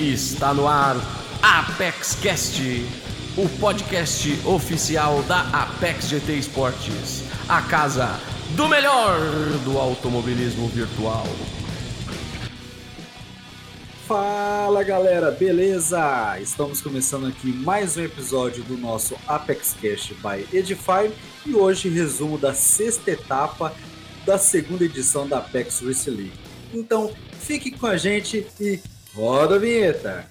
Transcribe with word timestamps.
Está 0.00 0.54
no 0.54 0.66
ar 0.66 0.96
Apex 1.42 2.14
Cast, 2.22 2.62
o 3.36 3.46
podcast 3.60 4.30
oficial 4.46 5.22
da 5.24 5.42
Apex 5.50 6.08
GT 6.08 6.36
Esportes, 6.36 7.24
a 7.46 7.60
casa 7.60 8.08
do 8.56 8.66
melhor 8.66 9.20
do 9.62 9.76
automobilismo 9.76 10.68
virtual. 10.68 11.26
Fala 14.08 14.82
galera, 14.82 15.30
beleza? 15.32 16.38
Estamos 16.40 16.80
começando 16.80 17.26
aqui 17.26 17.48
mais 17.48 17.98
um 17.98 18.02
episódio 18.02 18.64
do 18.64 18.78
nosso 18.78 19.14
Apex 19.28 19.76
Cash 19.82 20.14
by 20.22 20.48
Edify 20.56 21.12
e 21.44 21.54
hoje 21.54 21.90
resumo 21.90 22.38
da 22.38 22.54
sexta 22.54 23.10
etapa 23.10 23.74
da 24.24 24.38
segunda 24.38 24.82
edição 24.82 25.28
da 25.28 25.40
Apex 25.40 25.82
Race 25.82 26.08
League. 26.08 26.32
Então 26.72 27.12
fique 27.38 27.70
com 27.70 27.86
a 27.86 27.98
gente 27.98 28.46
e 28.58 28.80
roda 29.14 29.56
a 29.56 29.58
vinheta! 29.58 30.26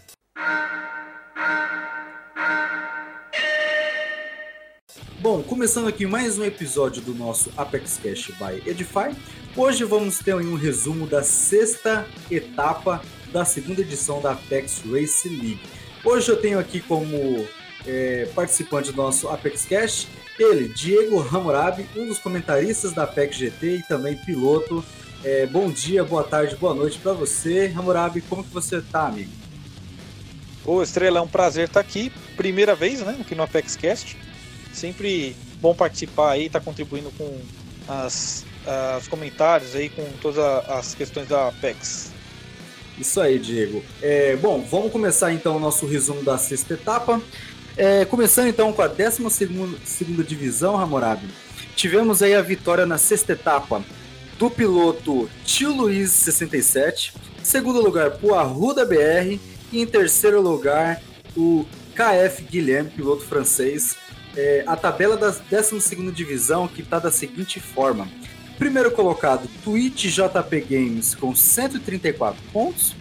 Bom, 5.20 5.44
começando 5.44 5.88
aqui 5.88 6.06
mais 6.06 6.38
um 6.38 6.46
episódio 6.46 7.02
do 7.02 7.14
nosso 7.14 7.52
Apex 7.58 8.00
Cash 8.02 8.32
by 8.40 8.70
Edify. 8.70 9.16
Hoje 9.56 9.84
vamos 9.84 10.20
ter 10.20 10.34
um 10.36 10.56
resumo 10.56 11.06
da 11.06 11.22
sexta 11.24 12.08
etapa 12.32 13.02
da 13.34 13.44
segunda 13.44 13.82
edição 13.82 14.22
da 14.22 14.32
Apex 14.32 14.82
Race 14.90 15.28
League. 15.28 15.62
Hoje 16.04 16.30
eu 16.30 16.38
tenho 16.38 16.58
aqui 16.58 16.80
como 16.80 17.46
é, 17.86 18.30
participante 18.34 18.92
do 18.92 18.98
nosso 18.98 19.28
Apex 19.28 19.66
Cash 19.66 20.08
ele, 20.40 20.70
Diego 20.70 21.20
Hammurabi, 21.20 21.86
um 21.98 22.08
dos 22.08 22.18
comentaristas 22.18 22.94
da 22.94 23.04
Apex 23.04 23.36
GT 23.36 23.78
e 23.78 23.84
também 23.84 24.16
piloto. 24.16 24.84
É, 25.22 25.46
bom 25.46 25.70
dia, 25.70 26.02
boa 26.02 26.24
tarde, 26.24 26.56
boa 26.56 26.74
noite 26.74 26.98
para 26.98 27.12
você, 27.12 27.74
Hammurabi. 27.76 28.22
Como 28.22 28.42
que 28.42 28.54
você 28.54 28.82
tá, 28.82 29.08
amigo? 29.08 29.30
Ô, 30.66 30.82
Estrela, 30.82 31.20
é 31.20 31.22
um 31.22 31.28
prazer 31.28 31.68
estar 31.68 31.82
aqui. 31.82 32.10
Primeira 32.38 32.74
vez, 32.74 33.02
né, 33.02 33.18
aqui 33.20 33.36
no 33.36 33.44
Apex 33.44 33.76
Cast. 33.76 34.18
Sempre 34.72 35.36
bom 35.60 35.76
participar 35.76 36.32
aí, 36.32 36.46
estar 36.46 36.60
tá 36.60 36.66
contribuindo 36.66 37.12
com 37.18 37.38
as, 37.86 38.46
os 38.98 39.10
comentários 39.10 39.76
aí, 39.76 39.90
com 39.90 40.06
todas 40.22 40.38
as 40.70 40.96
questões 40.96 41.28
da 41.28 41.50
Apex. 41.50 42.14
Isso 42.98 43.20
aí, 43.20 43.38
Diego. 43.38 43.84
É, 44.02 44.38
bom, 44.38 44.62
vamos 44.62 44.90
começar 44.90 45.34
então 45.34 45.58
o 45.58 45.60
nosso 45.60 45.86
resumo 45.86 46.24
da 46.24 46.38
sexta 46.38 46.76
etapa. 46.76 47.22
É, 47.76 48.06
começando 48.06 48.48
então 48.48 48.72
com 48.72 48.82
a 48.82 48.88
12 48.88 49.30
segunda 49.84 50.24
divisão, 50.24 50.80
Hammurabi. 50.80 51.28
Tivemos 51.76 52.24
aí 52.24 52.34
a 52.36 52.42
vitória 52.42 52.86
na 52.86 52.98
sexta 52.98 53.34
etapa 53.34 53.84
do 54.40 54.50
piloto 54.50 55.30
Tio 55.44 55.74
Luiz 55.74 56.12
67, 56.12 57.14
segundo 57.44 57.82
lugar 57.82 58.18
o 58.24 58.34
Arruda 58.34 58.86
BR 58.86 59.38
e 59.70 59.82
em 59.82 59.86
terceiro 59.86 60.42
lugar 60.42 61.02
o 61.36 61.66
KF 61.94 62.44
Guilherme, 62.44 62.90
piloto 62.90 63.26
francês. 63.26 63.98
É, 64.38 64.64
a 64.66 64.78
tabela 64.78 65.18
da 65.18 65.30
12 65.32 65.82
segunda 65.82 66.12
divisão 66.14 66.70
que 66.70 66.82
está 66.82 67.00
da 67.00 67.12
seguinte 67.12 67.60
forma: 67.60 68.08
Primeiro 68.58 68.92
colocado, 68.92 69.46
Twitch 69.62 70.06
JP 70.06 70.62
Games 70.62 71.14
com 71.14 71.36
134 71.36 72.42
pontos. 72.54 72.96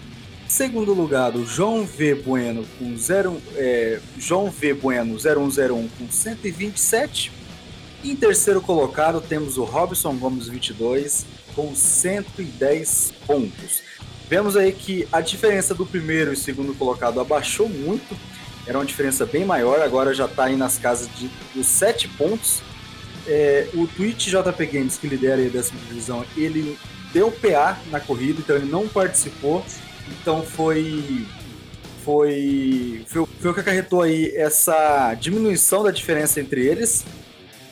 Segundo 0.49 0.93
lugar, 0.93 1.37
o 1.37 1.47
João 1.47 1.85
V 1.85 2.17
Bueno 2.17 2.67
com 2.79 2.97
0, 2.97 3.41
é, 3.55 4.01
João 4.19 4.51
V 4.51 4.75
Bueno 4.75 5.17
0101 5.17 5.89
com 5.89 6.11
127. 6.11 7.38
Em 8.05 8.15
terceiro 8.15 8.61
colocado 8.61 9.21
temos 9.21 9.59
o 9.59 9.65
Robson 9.65 10.17
Gomes 10.17 10.49
22 10.49 11.27
com 11.55 11.75
110 11.75 13.13
pontos. 13.27 13.83
Vemos 14.29 14.57
aí 14.57 14.73
que 14.73 15.09
a 15.11 15.21
diferença 15.21 15.75
do 15.75 15.87
primeiro 15.87 16.33
e 16.33 16.37
segundo 16.37 16.75
colocado 16.75 17.21
abaixou 17.21 17.69
muito. 17.69 18.17
Era 18.67 18.79
uma 18.79 18.85
diferença 18.85 19.25
bem 19.25 19.45
maior, 19.45 19.81
agora 19.81 20.13
já 20.13 20.27
está 20.27 20.45
aí 20.45 20.57
nas 20.57 20.77
casas 20.79 21.09
de, 21.17 21.31
dos 21.55 21.67
7 21.67 22.07
pontos 22.09 22.63
é, 23.29 23.69
o 23.75 23.87
Twitch 23.87 24.29
JP 24.29 24.67
Games, 24.67 24.97
que 24.97 25.07
lidera 25.07 25.41
a 25.41 25.49
décima 25.49 25.79
divisão, 25.87 26.25
ele 26.37 26.79
deu 27.13 27.31
PA 27.31 27.79
na 27.91 28.01
corrida, 28.01 28.41
então 28.41 28.57
ele 28.57 28.71
não 28.71 28.89
participou. 28.89 29.65
Então 30.09 30.43
foi. 30.43 31.27
Foi, 32.05 33.05
foi, 33.07 33.27
foi 33.39 33.51
o 33.51 33.55
que 33.55 33.61
acarretou 33.61 34.01
aí 34.01 34.33
essa 34.35 35.13
diminuição 35.15 35.83
da 35.83 35.91
diferença 35.91 36.41
entre 36.41 36.67
eles. 36.67 37.05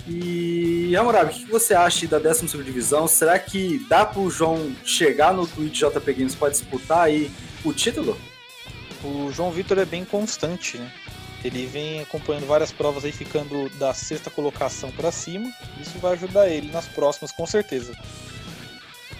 E, 0.08 0.94
Hammurabi, 0.96 1.32
o 1.32 1.34
que 1.34 1.50
você 1.50 1.74
acha 1.74 2.06
da 2.06 2.18
12 2.18 2.46
divisão? 2.62 3.08
Será 3.08 3.38
que 3.38 3.84
dá 3.88 4.04
para 4.04 4.20
o 4.20 4.30
João 4.30 4.72
chegar 4.84 5.34
no 5.34 5.46
Twitch 5.46 5.80
JP 5.80 6.12
Games 6.12 6.34
para 6.34 6.50
disputar 6.50 7.00
aí 7.00 7.30
o 7.64 7.72
título? 7.72 8.16
O 9.02 9.30
João 9.32 9.50
Vitor 9.50 9.78
é 9.78 9.84
bem 9.84 10.04
constante, 10.04 10.78
né? 10.78 10.92
Ele 11.44 11.66
vem 11.66 12.00
acompanhando 12.00 12.46
várias 12.46 12.72
provas 12.72 13.04
aí, 13.04 13.12
ficando 13.12 13.68
da 13.78 13.92
sexta 13.92 14.30
colocação 14.30 14.90
para 14.90 15.12
cima. 15.12 15.48
Isso 15.80 15.98
vai 15.98 16.14
ajudar 16.14 16.48
ele 16.48 16.70
nas 16.72 16.86
próximas, 16.86 17.30
com 17.30 17.46
certeza. 17.46 17.92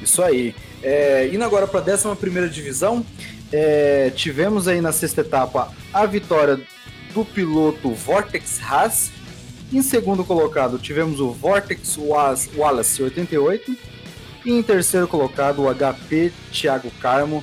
Isso 0.00 0.22
aí. 0.22 0.54
É, 0.82 1.28
indo 1.32 1.44
agora 1.44 1.66
para 1.66 1.80
a 1.80 1.94
11 1.94 2.50
divisão, 2.50 3.04
é, 3.52 4.10
tivemos 4.14 4.66
aí 4.66 4.80
na 4.80 4.92
sexta 4.92 5.20
etapa 5.20 5.72
a 5.92 6.06
vitória 6.06 6.60
do 7.12 7.25
piloto 7.25 7.92
Vortex 7.92 8.60
Haas. 8.60 9.10
Em 9.72 9.82
segundo 9.82 10.25
colocado, 10.25 10.78
tivemos 10.78 11.19
o 11.19 11.32
Vortex 11.32 11.99
Wallace 11.99 13.03
88. 13.03 13.77
E 14.44 14.53
em 14.53 14.62
terceiro 14.62 15.09
colocado, 15.09 15.62
o 15.62 15.75
HP 15.75 16.32
Thiago 16.53 16.91
Carmo. 17.00 17.43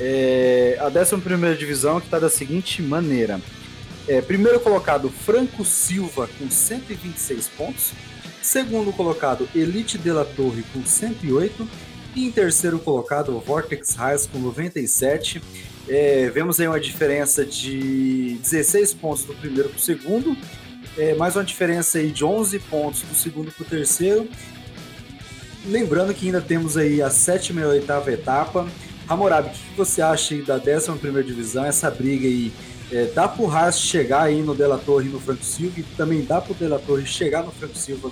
É, 0.00 0.78
a 0.80 0.86
11 0.86 1.58
divisão 1.58 2.00
que 2.00 2.06
está 2.06 2.18
da 2.18 2.30
seguinte 2.30 2.80
maneira: 2.80 3.40
é, 4.06 4.22
primeiro 4.22 4.58
colocado, 4.60 5.10
Franco 5.10 5.64
Silva, 5.64 6.28
com 6.38 6.48
126 6.48 7.48
pontos. 7.48 7.92
Segundo 8.40 8.90
colocado, 8.92 9.46
Elite 9.54 9.98
de 9.98 10.10
la 10.10 10.24
Torre, 10.24 10.64
com 10.72 10.84
108. 10.84 11.68
E 12.16 12.26
em 12.26 12.32
terceiro 12.32 12.78
colocado, 12.78 13.36
o 13.36 13.40
Vortex 13.40 13.94
Reis, 13.94 14.26
com 14.26 14.38
97. 14.38 15.42
É, 15.86 16.30
vemos 16.30 16.58
aí 16.58 16.66
uma 16.66 16.80
diferença 16.80 17.44
de 17.44 18.38
16 18.40 18.94
pontos 18.94 19.24
do 19.24 19.34
primeiro 19.34 19.68
para 19.68 19.78
o 19.78 19.80
segundo. 19.80 20.34
É, 20.98 21.14
mais 21.14 21.36
uma 21.36 21.44
diferença 21.44 21.98
aí 21.98 22.10
de 22.10 22.24
11 22.24 22.58
pontos 22.58 23.02
do 23.02 23.14
segundo 23.14 23.52
para 23.52 23.62
o 23.62 23.66
terceiro. 23.66 24.28
Lembrando 25.64 26.12
que 26.12 26.26
ainda 26.26 26.40
temos 26.40 26.76
aí 26.76 27.00
a 27.00 27.08
sétima 27.08 27.60
e 27.60 27.64
a 27.64 27.68
oitava 27.68 28.10
etapa. 28.10 28.68
Hammurabi, 29.08 29.48
o 29.48 29.52
que 29.52 29.76
você 29.76 30.02
acha 30.02 30.34
aí 30.34 30.42
da 30.42 30.56
11 30.56 30.98
primeira 30.98 31.22
divisão, 31.22 31.64
essa 31.64 31.88
briga 31.88 32.26
aí 32.26 32.52
é, 32.90 33.04
dá 33.14 33.28
pro 33.28 33.48
Haas 33.48 33.80
chegar 33.80 34.22
aí 34.22 34.42
no 34.42 34.56
Della 34.56 34.76
Torre 34.76 35.06
e 35.06 35.12
no 35.12 35.20
Franco 35.20 35.44
Silva 35.44 35.78
e 35.78 35.84
também 35.84 36.24
dá 36.24 36.40
pro 36.40 36.52
Della 36.52 36.80
Torre 36.80 37.06
chegar 37.06 37.44
no 37.44 37.52
Franco 37.52 37.76
Silva 37.76 38.10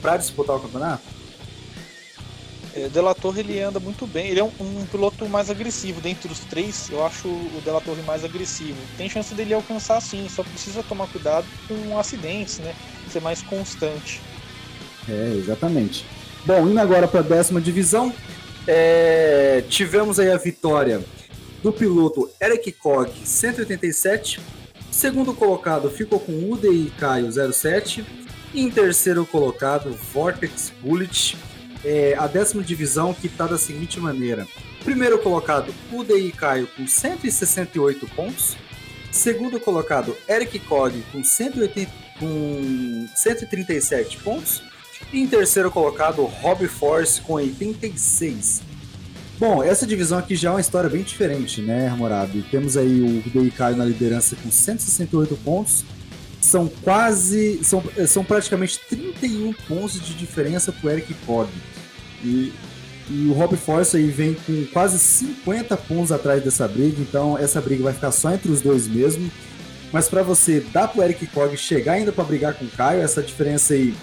para 0.00 0.16
disputar 0.16 0.54
o 0.54 0.60
campeonato? 0.60 1.17
É, 2.78 2.88
Della 2.88 3.14
Torre 3.14 3.40
ele 3.40 3.60
anda 3.60 3.80
muito 3.80 4.06
bem, 4.06 4.28
ele 4.28 4.38
é 4.38 4.44
um, 4.44 4.52
um, 4.60 4.86
piloto 4.86 5.28
mais 5.28 5.50
agressivo. 5.50 6.00
Dentre 6.00 6.30
os 6.30 6.40
três, 6.40 6.88
eu 6.90 7.04
acho 7.04 7.26
o 7.26 7.60
Della 7.64 7.80
Torre 7.80 8.02
mais 8.02 8.24
agressivo. 8.24 8.76
Tem 8.96 9.08
chance 9.08 9.34
dele 9.34 9.52
alcançar 9.52 10.00
sim, 10.00 10.28
só 10.28 10.42
precisa 10.42 10.82
tomar 10.82 11.08
cuidado 11.08 11.46
com 11.66 11.98
acidentes, 11.98 12.58
né? 12.58 12.74
Ser 13.10 13.20
mais 13.20 13.42
constante. 13.42 14.20
É, 15.08 15.34
exatamente. 15.36 16.04
Bom, 16.44 16.68
indo 16.68 16.78
agora 16.78 17.08
para 17.08 17.20
a 17.20 17.22
décima 17.22 17.60
divisão, 17.60 18.12
é, 18.66 19.64
tivemos 19.68 20.20
aí 20.20 20.30
a 20.30 20.36
vitória 20.36 21.02
do 21.62 21.72
piloto 21.72 22.30
Eric 22.40 22.70
Kog 22.72 23.10
187. 23.24 24.40
Segundo 24.90 25.34
colocado 25.34 25.90
ficou 25.90 26.20
com 26.20 26.50
UDI 26.50 26.92
Caio 26.98 27.30
07. 27.32 28.04
E 28.54 28.62
em 28.62 28.70
terceiro 28.70 29.26
colocado, 29.26 29.90
Vortex 30.12 30.72
Bullet, 30.80 31.36
é, 31.84 32.14
a 32.18 32.26
décima 32.26 32.62
divisão 32.62 33.14
que 33.14 33.26
está 33.26 33.46
da 33.46 33.58
seguinte 33.58 34.00
maneira. 34.00 34.46
Primeiro 34.84 35.18
colocado, 35.18 35.74
UDI 35.92 36.32
Caio 36.32 36.66
com 36.76 36.86
168 36.86 38.06
pontos. 38.08 38.56
Segundo 39.10 39.58
colocado, 39.58 40.16
Eric 40.28 40.58
Kog 40.60 41.02
com, 41.12 41.24
180, 41.24 41.90
com 42.18 43.08
137 43.14 44.18
pontos. 44.18 44.62
E 45.12 45.20
em 45.20 45.26
terceiro 45.26 45.70
colocado, 45.70 46.24
Rob 46.24 46.66
Force 46.66 47.20
com 47.20 47.34
86 47.34 48.62
Bom, 49.38 49.62
essa 49.62 49.86
divisão 49.86 50.18
aqui 50.18 50.34
já 50.34 50.48
é 50.48 50.52
uma 50.52 50.60
história 50.60 50.90
bem 50.90 51.02
diferente, 51.02 51.62
né, 51.62 51.86
Hammurabi? 51.86 52.42
Temos 52.50 52.76
aí 52.76 53.00
o 53.00 53.30
Deicai 53.30 53.72
na 53.72 53.84
liderança 53.84 54.34
com 54.34 54.50
168 54.50 55.36
pontos. 55.44 55.84
São 56.40 56.68
quase. 56.68 57.62
São, 57.64 57.82
são 58.06 58.24
praticamente 58.24 58.78
31 58.88 59.52
pontos 59.66 60.00
de 60.00 60.14
diferença 60.14 60.72
pro 60.72 60.90
Eric 60.90 61.12
Cog. 61.26 61.50
E, 62.22 62.52
e 63.10 63.26
o 63.26 63.32
Rob 63.32 63.56
Force 63.56 63.96
aí 63.96 64.08
vem 64.08 64.34
com 64.34 64.66
quase 64.66 64.98
50 64.98 65.76
pontos 65.76 66.12
atrás 66.12 66.42
dessa 66.42 66.68
briga, 66.68 67.00
então 67.00 67.38
essa 67.38 67.60
briga 67.60 67.84
vai 67.84 67.92
ficar 67.92 68.12
só 68.12 68.32
entre 68.32 68.50
os 68.50 68.60
dois 68.60 68.86
mesmo. 68.86 69.30
Mas 69.92 70.08
para 70.08 70.22
você 70.22 70.60
dar 70.60 70.88
pro 70.88 71.02
Eric 71.02 71.26
Cog 71.28 71.56
chegar 71.56 71.94
ainda 71.94 72.12
para 72.12 72.24
brigar 72.24 72.54
com 72.54 72.64
o 72.64 72.70
Caio, 72.70 73.00
essa 73.00 73.22
diferença 73.22 73.72
aí, 73.72 73.94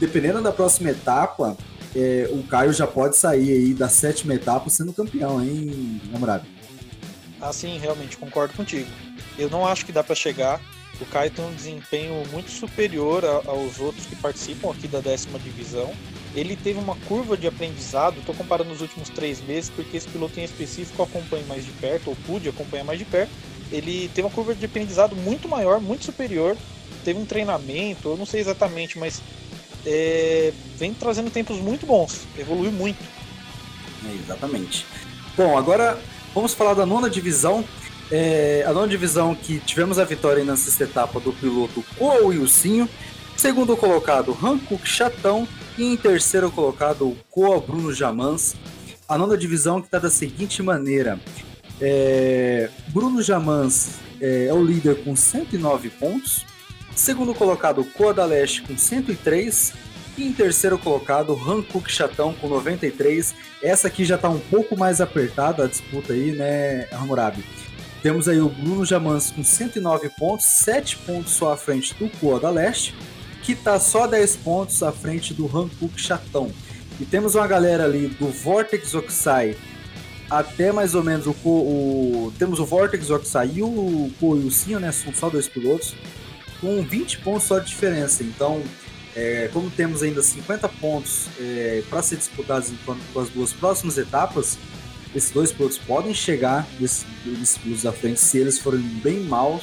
dependendo 0.00 0.42
da 0.42 0.50
próxima 0.50 0.90
etapa, 0.90 1.56
é, 1.94 2.28
o 2.32 2.42
Caio 2.42 2.72
já 2.72 2.86
pode 2.86 3.16
sair 3.16 3.52
aí 3.52 3.74
da 3.74 3.88
sétima 3.88 4.34
etapa 4.34 4.68
sendo 4.68 4.92
campeão, 4.92 5.40
hein, 5.42 6.00
namorado? 6.10 6.44
Assim, 7.40 7.78
realmente, 7.78 8.16
concordo 8.16 8.54
contigo. 8.54 8.90
Eu 9.38 9.48
não 9.48 9.66
acho 9.66 9.86
que 9.86 9.92
dá 9.92 10.02
para 10.02 10.14
chegar. 10.14 10.60
O 11.00 11.06
Caio 11.06 11.30
tem 11.30 11.44
um 11.44 11.52
desempenho 11.52 12.22
muito 12.30 12.50
superior 12.50 13.24
aos 13.46 13.80
outros 13.80 14.06
que 14.06 14.16
participam 14.16 14.70
aqui 14.70 14.86
da 14.86 15.00
décima 15.00 15.38
divisão. 15.38 15.92
Ele 16.34 16.56
teve 16.56 16.78
uma 16.78 16.96
curva 17.08 17.36
de 17.36 17.46
aprendizado, 17.46 18.18
estou 18.18 18.34
comparando 18.34 18.72
os 18.72 18.80
últimos 18.80 19.08
três 19.08 19.40
meses, 19.40 19.70
porque 19.70 19.96
esse 19.96 20.08
piloto 20.08 20.38
em 20.38 20.44
específico 20.44 21.00
eu 21.00 21.04
acompanho 21.04 21.46
mais 21.46 21.64
de 21.64 21.70
perto, 21.72 22.10
ou 22.10 22.16
pude 22.26 22.48
acompanhar 22.48 22.84
mais 22.84 22.98
de 22.98 23.04
perto. 23.04 23.30
Ele 23.70 24.08
teve 24.14 24.26
uma 24.26 24.34
curva 24.34 24.54
de 24.54 24.64
aprendizado 24.64 25.16
muito 25.16 25.48
maior, 25.48 25.80
muito 25.80 26.04
superior. 26.04 26.56
Teve 27.04 27.18
um 27.18 27.26
treinamento, 27.26 28.08
eu 28.08 28.16
não 28.16 28.26
sei 28.26 28.40
exatamente, 28.40 28.98
mas 28.98 29.20
é, 29.86 30.52
vem 30.76 30.94
trazendo 30.94 31.30
tempos 31.30 31.58
muito 31.58 31.86
bons, 31.86 32.22
evoluiu 32.38 32.72
muito. 32.72 32.98
É, 34.04 34.14
exatamente. 34.14 34.86
Bom, 35.36 35.58
agora 35.58 35.98
vamos 36.34 36.54
falar 36.54 36.74
da 36.74 36.86
nona 36.86 37.10
divisão. 37.10 37.64
É, 38.10 38.64
a 38.66 38.72
nona 38.72 38.88
divisão 38.88 39.34
que 39.34 39.58
tivemos 39.60 39.98
a 39.98 40.04
vitória 40.04 40.44
na 40.44 40.56
sexta 40.56 40.84
etapa 40.84 41.18
do 41.20 41.32
piloto 41.32 41.84
Koa 41.98 42.26
Wilsinho. 42.26 42.88
Segundo 43.36 43.76
colocado, 43.76 44.36
Hankook 44.42 44.86
Chatão. 44.86 45.48
E 45.76 45.84
em 45.84 45.96
terceiro 45.96 46.50
colocado, 46.50 47.16
o 47.34 47.60
Bruno 47.60 47.92
Jamans. 47.92 48.54
A 49.08 49.18
nona 49.18 49.36
divisão 49.36 49.80
que 49.80 49.88
está 49.88 49.98
da 49.98 50.10
seguinte 50.10 50.62
maneira. 50.62 51.18
É, 51.80 52.70
Bruno 52.88 53.20
Jamans 53.20 53.98
é, 54.20 54.46
é, 54.46 54.54
o 54.54 54.62
líder 54.62 55.02
com 55.02 55.16
109 55.16 55.90
pontos. 55.90 56.46
Segundo 56.94 57.34
colocado, 57.34 57.84
Koa 57.84 58.14
da 58.14 58.24
Leste 58.24 58.62
com 58.62 58.76
103. 58.76 59.72
E 60.16 60.28
em 60.28 60.32
terceiro 60.32 60.78
colocado, 60.78 61.34
Hankook 61.34 61.90
Chatão 61.90 62.32
com 62.34 62.48
93. 62.48 63.34
Essa 63.62 63.88
aqui 63.88 64.04
já 64.04 64.14
está 64.14 64.28
um 64.28 64.38
pouco 64.38 64.78
mais 64.78 65.00
apertada 65.00 65.64
a 65.64 65.66
disputa 65.66 66.12
aí, 66.12 66.32
né, 66.32 66.86
Hammurabi? 66.92 67.44
Temos 68.04 68.28
aí 68.28 68.38
o 68.38 68.50
Bruno 68.50 68.84
Jamans 68.84 69.30
com 69.30 69.42
109 69.42 70.10
pontos, 70.10 70.44
7 70.44 70.98
pontos 70.98 71.32
só 71.32 71.54
à 71.54 71.56
frente 71.56 71.94
do 71.94 72.06
Koa 72.18 72.38
da 72.38 72.50
Leste, 72.50 72.94
que 73.42 73.52
está 73.52 73.80
só 73.80 74.06
10 74.06 74.36
pontos 74.36 74.82
à 74.82 74.92
frente 74.92 75.32
do 75.32 75.46
Hankook 75.46 75.98
Chatão. 75.98 76.52
E 77.00 77.06
temos 77.06 77.34
uma 77.34 77.46
galera 77.46 77.86
ali 77.86 78.08
do 78.08 78.28
Vortex 78.28 78.94
Oxai 78.94 79.56
até 80.28 80.70
mais 80.70 80.94
ou 80.94 81.02
menos 81.02 81.26
o, 81.26 81.30
o 81.30 82.32
temos 82.38 82.60
o 82.60 82.66
Vortex 82.66 83.08
Oxai 83.08 83.52
e 83.54 83.62
o 83.62 84.10
Koyusinho, 84.20 84.78
né? 84.78 84.92
São 84.92 85.10
só 85.14 85.30
dois 85.30 85.48
pilotos 85.48 85.94
com 86.60 86.82
20 86.82 87.20
pontos 87.20 87.44
só 87.44 87.58
de 87.58 87.68
diferença. 87.68 88.22
Então, 88.22 88.62
é, 89.16 89.48
como 89.50 89.70
temos 89.70 90.02
ainda 90.02 90.22
50 90.22 90.68
pontos 90.68 91.28
é, 91.40 91.82
para 91.88 92.02
ser 92.02 92.16
disputados 92.16 92.70
com 92.84 93.18
as 93.18 93.30
duas 93.30 93.54
próximas 93.54 93.96
etapas, 93.96 94.58
esses 95.14 95.30
dois 95.30 95.52
pilotos 95.52 95.78
podem 95.78 96.12
chegar 96.12 96.66
desses, 96.78 97.04
pilotos 97.62 97.82
da 97.82 97.92
frente 97.92 98.20
se 98.20 98.38
eles 98.38 98.58
forem 98.58 98.80
bem 98.80 99.20
maus. 99.20 99.62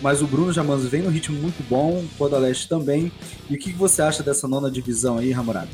Mas 0.00 0.20
o 0.20 0.26
Bruno 0.26 0.52
Jamans 0.52 0.84
vem 0.84 1.02
no 1.02 1.10
ritmo 1.10 1.38
muito 1.38 1.62
bom, 1.68 2.00
o 2.00 2.08
Podaleste 2.18 2.68
também. 2.68 3.12
E 3.48 3.54
o 3.54 3.58
que 3.58 3.72
você 3.72 4.02
acha 4.02 4.22
dessa 4.22 4.48
nona 4.48 4.68
divisão 4.68 5.18
aí, 5.18 5.30
Ramorado? 5.30 5.70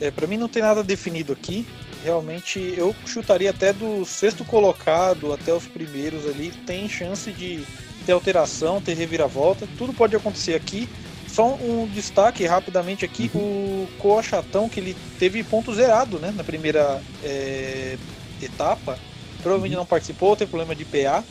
É, 0.00 0.10
para 0.10 0.26
mim 0.26 0.38
não 0.38 0.48
tem 0.48 0.62
nada 0.62 0.82
definido 0.82 1.32
aqui. 1.32 1.66
Realmente 2.02 2.74
eu 2.76 2.94
chutaria 3.06 3.50
até 3.50 3.72
do 3.72 4.04
sexto 4.04 4.44
colocado 4.44 5.32
até 5.32 5.52
os 5.52 5.66
primeiros 5.66 6.26
ali. 6.26 6.52
Tem 6.66 6.88
chance 6.88 7.30
de 7.32 7.64
ter 8.04 8.12
alteração, 8.12 8.80
ter 8.80 8.94
reviravolta. 8.94 9.68
Tudo 9.78 9.92
pode 9.92 10.16
acontecer 10.16 10.54
aqui. 10.54 10.88
Só 11.34 11.54
um 11.54 11.88
destaque 11.88 12.46
rapidamente 12.46 13.04
aqui, 13.04 13.28
uhum. 13.34 13.40
o 13.40 13.88
Coa 13.98 14.22
Chatão, 14.22 14.68
que 14.68 14.78
ele 14.78 14.96
teve 15.18 15.42
ponto 15.42 15.74
zerado 15.74 16.20
né, 16.20 16.32
na 16.36 16.44
primeira 16.44 17.02
é, 17.24 17.98
etapa. 18.40 18.96
Provavelmente 19.42 19.72
uhum. 19.72 19.80
não 19.80 19.86
participou, 19.86 20.36
teve 20.36 20.48
problema 20.52 20.76
de 20.76 20.84
PA. 20.84 21.24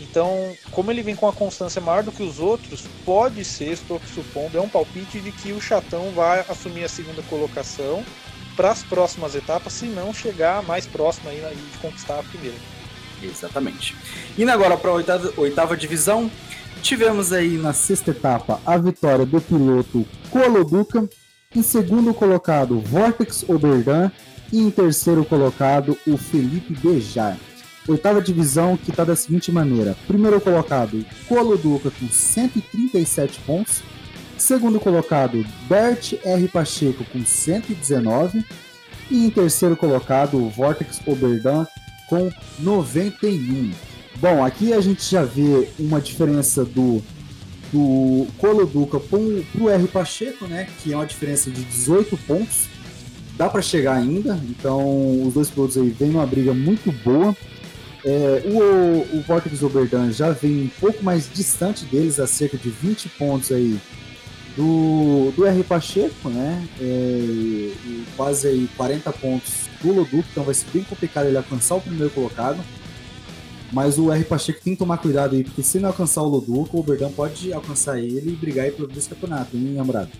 Então, 0.00 0.56
como 0.70 0.92
ele 0.92 1.02
vem 1.02 1.16
com 1.16 1.26
a 1.26 1.32
constância 1.32 1.82
maior 1.82 2.04
do 2.04 2.12
que 2.12 2.22
os 2.22 2.38
outros, 2.38 2.84
pode 3.04 3.44
ser, 3.44 3.72
estou 3.72 4.00
supondo, 4.14 4.56
é 4.56 4.60
um 4.60 4.68
palpite 4.68 5.18
de 5.18 5.32
que 5.32 5.50
o 5.50 5.60
Chatão 5.60 6.12
vai 6.12 6.38
assumir 6.48 6.84
a 6.84 6.88
segunda 6.88 7.20
colocação 7.24 8.04
para 8.54 8.70
as 8.70 8.84
próximas 8.84 9.34
etapas, 9.34 9.72
se 9.72 9.86
não 9.86 10.14
chegar 10.14 10.62
mais 10.62 10.86
próximo 10.86 11.30
aí 11.30 11.40
de 11.40 11.78
conquistar 11.78 12.20
a 12.20 12.22
primeira. 12.22 12.77
Exatamente. 13.22 13.96
Indo 14.38 14.50
agora 14.50 14.76
para 14.76 14.90
a 14.90 14.94
oitava, 14.94 15.32
oitava 15.36 15.76
divisão, 15.76 16.30
Tivemos 16.82 17.32
aí 17.32 17.58
na 17.58 17.72
sexta 17.72 18.12
etapa 18.12 18.60
a 18.64 18.76
vitória 18.78 19.26
do 19.26 19.40
piloto 19.40 20.06
Coloduca, 20.30 21.08
em 21.54 21.62
segundo 21.62 22.14
colocado 22.14 22.80
Vortex 22.80 23.44
Oberdan 23.48 24.10
e 24.52 24.60
em 24.60 24.70
terceiro 24.70 25.24
colocado 25.24 25.98
o 26.06 26.16
Felipe 26.16 26.74
Bejar. 26.74 27.36
Oitava 27.86 28.22
divisão 28.22 28.76
que 28.76 28.90
está 28.90 29.04
da 29.04 29.16
seguinte 29.16 29.50
maneira: 29.50 29.96
primeiro 30.06 30.40
colocado 30.40 31.04
Coloduca 31.26 31.90
com 31.90 32.08
137 32.08 33.40
pontos, 33.40 33.82
segundo 34.38 34.78
colocado 34.78 35.44
Bert 35.68 36.14
R. 36.24 36.48
Pacheco 36.48 37.04
com 37.12 37.24
119 37.24 38.44
e 39.10 39.26
em 39.26 39.30
terceiro 39.30 39.76
colocado 39.76 40.48
Vortex 40.48 41.00
Oberdan 41.06 41.66
com 42.08 42.30
91. 42.58 43.72
Bom, 44.16 44.44
aqui 44.44 44.72
a 44.72 44.80
gente 44.80 45.08
já 45.08 45.22
vê 45.22 45.68
uma 45.78 46.00
diferença 46.00 46.64
do, 46.64 47.02
do 47.72 48.26
Coloduca 48.38 48.98
para 48.98 49.18
o 49.18 49.68
R 49.68 49.86
Pacheco, 49.86 50.46
né? 50.46 50.66
Que 50.82 50.92
é 50.92 50.96
uma 50.96 51.06
diferença 51.06 51.50
de 51.50 51.62
18 51.62 52.16
pontos. 52.26 52.66
Dá 53.36 53.48
para 53.48 53.62
chegar 53.62 53.94
ainda, 53.94 54.40
então 54.48 55.22
os 55.22 55.34
dois 55.34 55.48
pilotos 55.48 55.76
aí 55.76 55.90
vêm 55.90 56.10
numa 56.10 56.26
briga 56.26 56.52
muito 56.52 56.90
boa. 56.90 57.36
É, 58.04 58.42
o, 58.46 59.18
o 59.18 59.22
Vortex 59.22 59.62
Oberdan 59.62 60.10
já 60.10 60.30
vem 60.30 60.62
um 60.62 60.70
pouco 60.80 61.04
mais 61.04 61.30
distante 61.32 61.84
deles, 61.84 62.18
a 62.18 62.26
cerca 62.26 62.56
de 62.56 62.68
20 62.68 63.08
pontos 63.10 63.52
aí 63.52 63.78
do, 64.56 65.32
do 65.36 65.46
R 65.46 65.62
Pacheco, 65.62 66.28
né? 66.28 66.66
É, 66.80 67.70
quase 68.16 68.48
aí 68.48 68.68
40 68.76 69.12
pontos 69.12 69.67
do 69.82 69.92
Loduca, 69.92 70.28
então 70.30 70.44
vai 70.44 70.54
ser 70.54 70.66
bem 70.72 70.82
complicado 70.84 71.26
ele 71.26 71.36
alcançar 71.36 71.76
o 71.76 71.80
primeiro 71.80 72.10
colocado. 72.10 72.58
Mas 73.70 73.98
o 73.98 74.10
R 74.10 74.24
Pacheco 74.24 74.60
tem 74.62 74.72
que 74.72 74.78
tomar 74.78 74.96
cuidado 74.98 75.36
aí, 75.36 75.44
porque 75.44 75.62
se 75.62 75.78
não 75.78 75.90
alcançar 75.90 76.22
o 76.22 76.28
Loduco, 76.28 76.76
o 76.76 76.80
Oberdan 76.80 77.10
pode 77.10 77.52
alcançar 77.52 77.98
ele 77.98 78.32
e 78.32 78.36
brigar 78.36 78.64
aí 78.64 78.72
pelo 78.72 78.88
vice-campeonato, 78.88 79.56
hein, 79.56 79.74
namorado? 79.74 80.10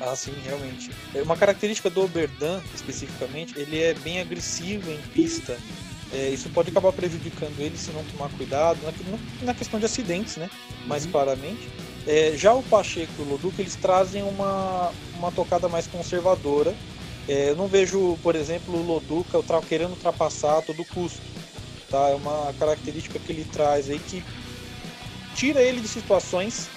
Ah, 0.00 0.14
sim, 0.16 0.32
realmente. 0.44 0.90
É, 1.14 1.22
uma 1.22 1.36
característica 1.36 1.88
do 1.90 2.02
Oberdan, 2.02 2.60
especificamente, 2.74 3.58
ele 3.58 3.80
é 3.80 3.94
bem 3.94 4.20
agressivo 4.20 4.90
em 4.90 4.98
pista. 5.12 5.56
É, 6.12 6.30
isso 6.30 6.48
pode 6.50 6.70
acabar 6.70 6.92
prejudicando 6.92 7.58
ele 7.58 7.76
se 7.76 7.90
não 7.90 8.02
tomar 8.04 8.30
cuidado, 8.30 8.78
na, 8.82 9.46
na 9.46 9.54
questão 9.54 9.78
de 9.78 9.86
acidentes, 9.86 10.36
né? 10.36 10.50
Mais 10.86 11.04
uhum. 11.04 11.12
claramente. 11.12 11.68
É, 12.06 12.32
já 12.36 12.54
o 12.54 12.62
Pacheco 12.62 13.12
e 13.18 13.22
o 13.22 13.28
Loduco, 13.28 13.60
eles 13.60 13.76
trazem 13.76 14.22
uma, 14.22 14.90
uma 15.18 15.30
tocada 15.30 15.68
mais 15.68 15.86
conservadora. 15.86 16.74
É, 17.28 17.50
eu 17.50 17.56
não 17.56 17.68
vejo, 17.68 18.18
por 18.22 18.34
exemplo, 18.34 18.74
o 18.74 18.86
Loduca 18.86 19.38
querendo 19.68 19.90
ultrapassar 19.90 20.58
a 20.58 20.62
todo 20.62 20.84
custo 20.84 21.20
tá? 21.90 22.08
É 22.10 22.14
uma 22.14 22.52
característica 22.58 23.18
que 23.18 23.32
ele 23.32 23.44
traz 23.44 23.90
aí 23.90 23.98
que 23.98 24.22
tira 25.34 25.60
ele 25.60 25.80
de 25.80 25.88
situações 25.88 26.68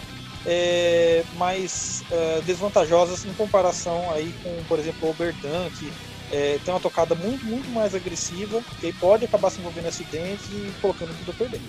é, 0.46 1.24
mais 1.38 2.04
é, 2.12 2.42
desvantajosas 2.42 3.26
em 3.26 3.34
comparação 3.34 4.10
aí 4.12 4.34
com, 4.44 4.64
por 4.68 4.80
exemplo, 4.80 5.08
o 5.08 5.12
Oberdan, 5.12 5.70
que 5.78 5.92
é, 6.32 6.60
tem 6.64 6.74
uma 6.74 6.80
tocada 6.80 7.14
muito, 7.14 7.46
muito 7.46 7.70
mais 7.70 7.94
agressiva 7.94 8.64
e 8.82 8.94
pode 8.94 9.26
acabar 9.26 9.50
se 9.50 9.60
envolvendo 9.60 9.86
em 9.86 9.90
acidentes 9.90 10.46
e 10.52 10.72
colocando 10.82 11.16
tudo 11.20 11.32
a 11.32 11.34
perder. 11.34 11.62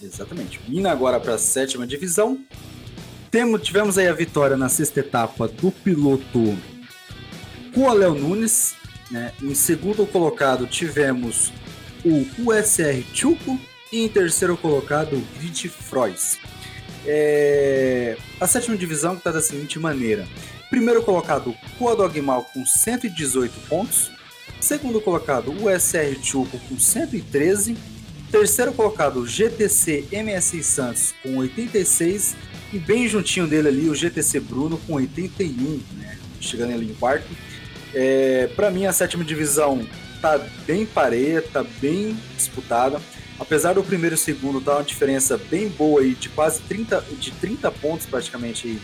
Exatamente. 0.00 0.60
Indo 0.68 0.88
agora 0.88 1.20
para 1.20 1.34
a 1.34 1.38
sétima 1.38 1.86
divisão, 1.86 2.38
temos, 3.30 3.62
tivemos 3.62 3.98
aí 3.98 4.08
a 4.08 4.12
vitória 4.12 4.56
na 4.56 4.68
sexta 4.68 5.00
etapa 5.00 5.48
do 5.48 5.70
piloto 5.70 6.56
Coalel 7.74 8.14
Nunes. 8.14 8.74
Né? 9.10 9.32
Em 9.42 9.54
segundo 9.54 10.06
colocado 10.06 10.66
tivemos 10.66 11.52
o 12.04 12.26
USR 12.50 13.04
Chuco 13.12 13.58
e 13.92 14.04
em 14.04 14.08
terceiro 14.08 14.56
colocado 14.56 15.16
o 15.16 15.24
Grit 15.38 15.68
Frois. 15.68 16.38
É... 17.06 18.16
A 18.40 18.46
sétima 18.46 18.76
divisão 18.76 19.14
está 19.14 19.30
da 19.30 19.42
seguinte 19.42 19.78
maneira: 19.78 20.26
primeiro 20.70 21.02
colocado 21.02 21.54
Coadogmal 21.78 22.44
com 22.54 22.64
118 22.64 23.68
pontos, 23.68 24.10
segundo 24.60 25.00
colocado 25.00 25.52
USR 25.52 26.18
Chuco 26.22 26.58
com 26.68 26.78
113, 26.78 27.76
terceiro 28.30 28.72
colocado 28.72 29.26
GTC 29.26 30.06
MSI 30.12 30.62
Santos 30.62 31.14
com 31.22 31.36
86 31.36 32.36
e 32.72 32.78
bem 32.78 33.06
juntinho 33.06 33.46
dele 33.46 33.68
ali 33.68 33.88
o 33.88 33.94
GTC 33.94 34.40
Bruno 34.40 34.78
com 34.86 34.94
81, 34.94 35.80
né? 35.92 36.18
chegando 36.40 36.72
ali 36.72 36.90
em 36.90 36.94
quarto. 36.94 37.26
É... 37.94 38.48
Para 38.54 38.70
mim 38.70 38.86
a 38.86 38.92
sétima 38.92 39.24
divisão 39.24 39.86
tá 40.20 40.38
bem 40.66 40.86
pareia, 40.86 41.42
tá 41.42 41.64
bem 41.80 42.16
disputada. 42.36 43.00
Apesar 43.38 43.74
do 43.74 43.82
primeiro 43.82 44.14
e 44.14 44.18
segundo 44.18 44.60
dar 44.60 44.76
uma 44.76 44.84
diferença 44.84 45.36
bem 45.36 45.68
boa 45.68 46.00
aí, 46.00 46.14
de 46.14 46.28
quase 46.28 46.60
30, 46.62 47.04
de 47.18 47.32
30 47.32 47.70
pontos 47.72 48.06
praticamente 48.06 48.68
aí. 48.68 48.80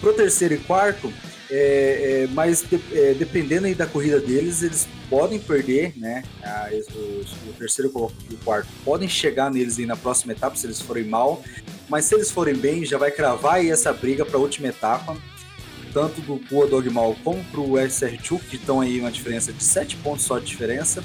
Pro 0.00 0.12
terceiro 0.12 0.54
e 0.54 0.58
quarto, 0.58 1.12
é, 1.48 2.24
é, 2.24 2.26
mas 2.32 2.62
de, 2.62 2.80
é, 2.92 3.14
dependendo 3.14 3.66
aí 3.66 3.74
da 3.74 3.86
corrida 3.86 4.18
deles, 4.18 4.62
eles 4.62 4.88
podem 5.08 5.38
perder, 5.38 5.92
né? 5.96 6.24
A, 6.42 6.68
o, 6.94 7.50
o, 7.50 7.52
terceiro 7.52 7.92
e 8.28 8.34
o 8.34 8.38
quarto 8.38 8.68
podem 8.84 9.08
chegar 9.08 9.50
neles 9.50 9.78
aí 9.78 9.86
na 9.86 9.96
próxima 9.96 10.32
etapa 10.32 10.56
se 10.56 10.66
eles 10.66 10.80
forem 10.80 11.04
mal, 11.04 11.42
mas 11.88 12.06
se 12.06 12.14
eles 12.14 12.30
forem 12.30 12.56
bem, 12.56 12.84
já 12.84 12.98
vai 12.98 13.12
cravar 13.12 13.54
aí 13.54 13.70
essa 13.70 13.92
briga 13.92 14.24
para 14.24 14.36
a 14.36 14.40
última 14.40 14.68
etapa, 14.68 15.16
tanto 15.96 16.20
do 16.20 16.36
Boa 16.50 16.66
Dogmal 16.66 17.16
como 17.24 17.42
para 17.44 17.58
o 17.58 17.70
SR2, 17.70 18.40
que 18.50 18.56
estão 18.56 18.82
aí 18.82 19.00
uma 19.00 19.10
diferença 19.10 19.50
de 19.50 19.64
7 19.64 19.96
pontos 19.96 20.26
só 20.26 20.38
de 20.38 20.44
diferença. 20.44 21.02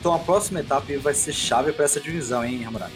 Então 0.00 0.12
a 0.12 0.18
próxima 0.18 0.58
etapa 0.58 0.86
vai 0.98 1.14
ser 1.14 1.32
chave 1.32 1.70
para 1.70 1.84
essa 1.84 2.00
divisão, 2.00 2.44
hein, 2.44 2.60
Ramurado? 2.60 2.92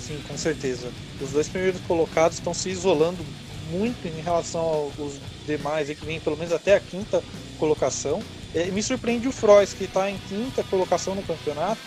Sim, 0.00 0.18
com 0.26 0.36
certeza. 0.36 0.90
Os 1.20 1.30
dois 1.30 1.48
primeiros 1.48 1.80
colocados 1.82 2.38
estão 2.38 2.52
se 2.52 2.68
isolando 2.68 3.24
muito 3.70 4.08
em 4.08 4.20
relação 4.20 4.62
aos 4.62 5.14
demais, 5.46 5.88
que 5.90 6.04
vem 6.04 6.18
pelo 6.18 6.36
menos 6.36 6.52
até 6.52 6.74
a 6.74 6.80
quinta 6.80 7.22
colocação. 7.56 8.20
É, 8.52 8.64
me 8.64 8.82
surpreende 8.82 9.28
o 9.28 9.32
Frois, 9.32 9.74
que 9.74 9.84
está 9.84 10.10
em 10.10 10.18
quinta 10.28 10.64
colocação 10.64 11.14
no 11.14 11.22
campeonato. 11.22 11.80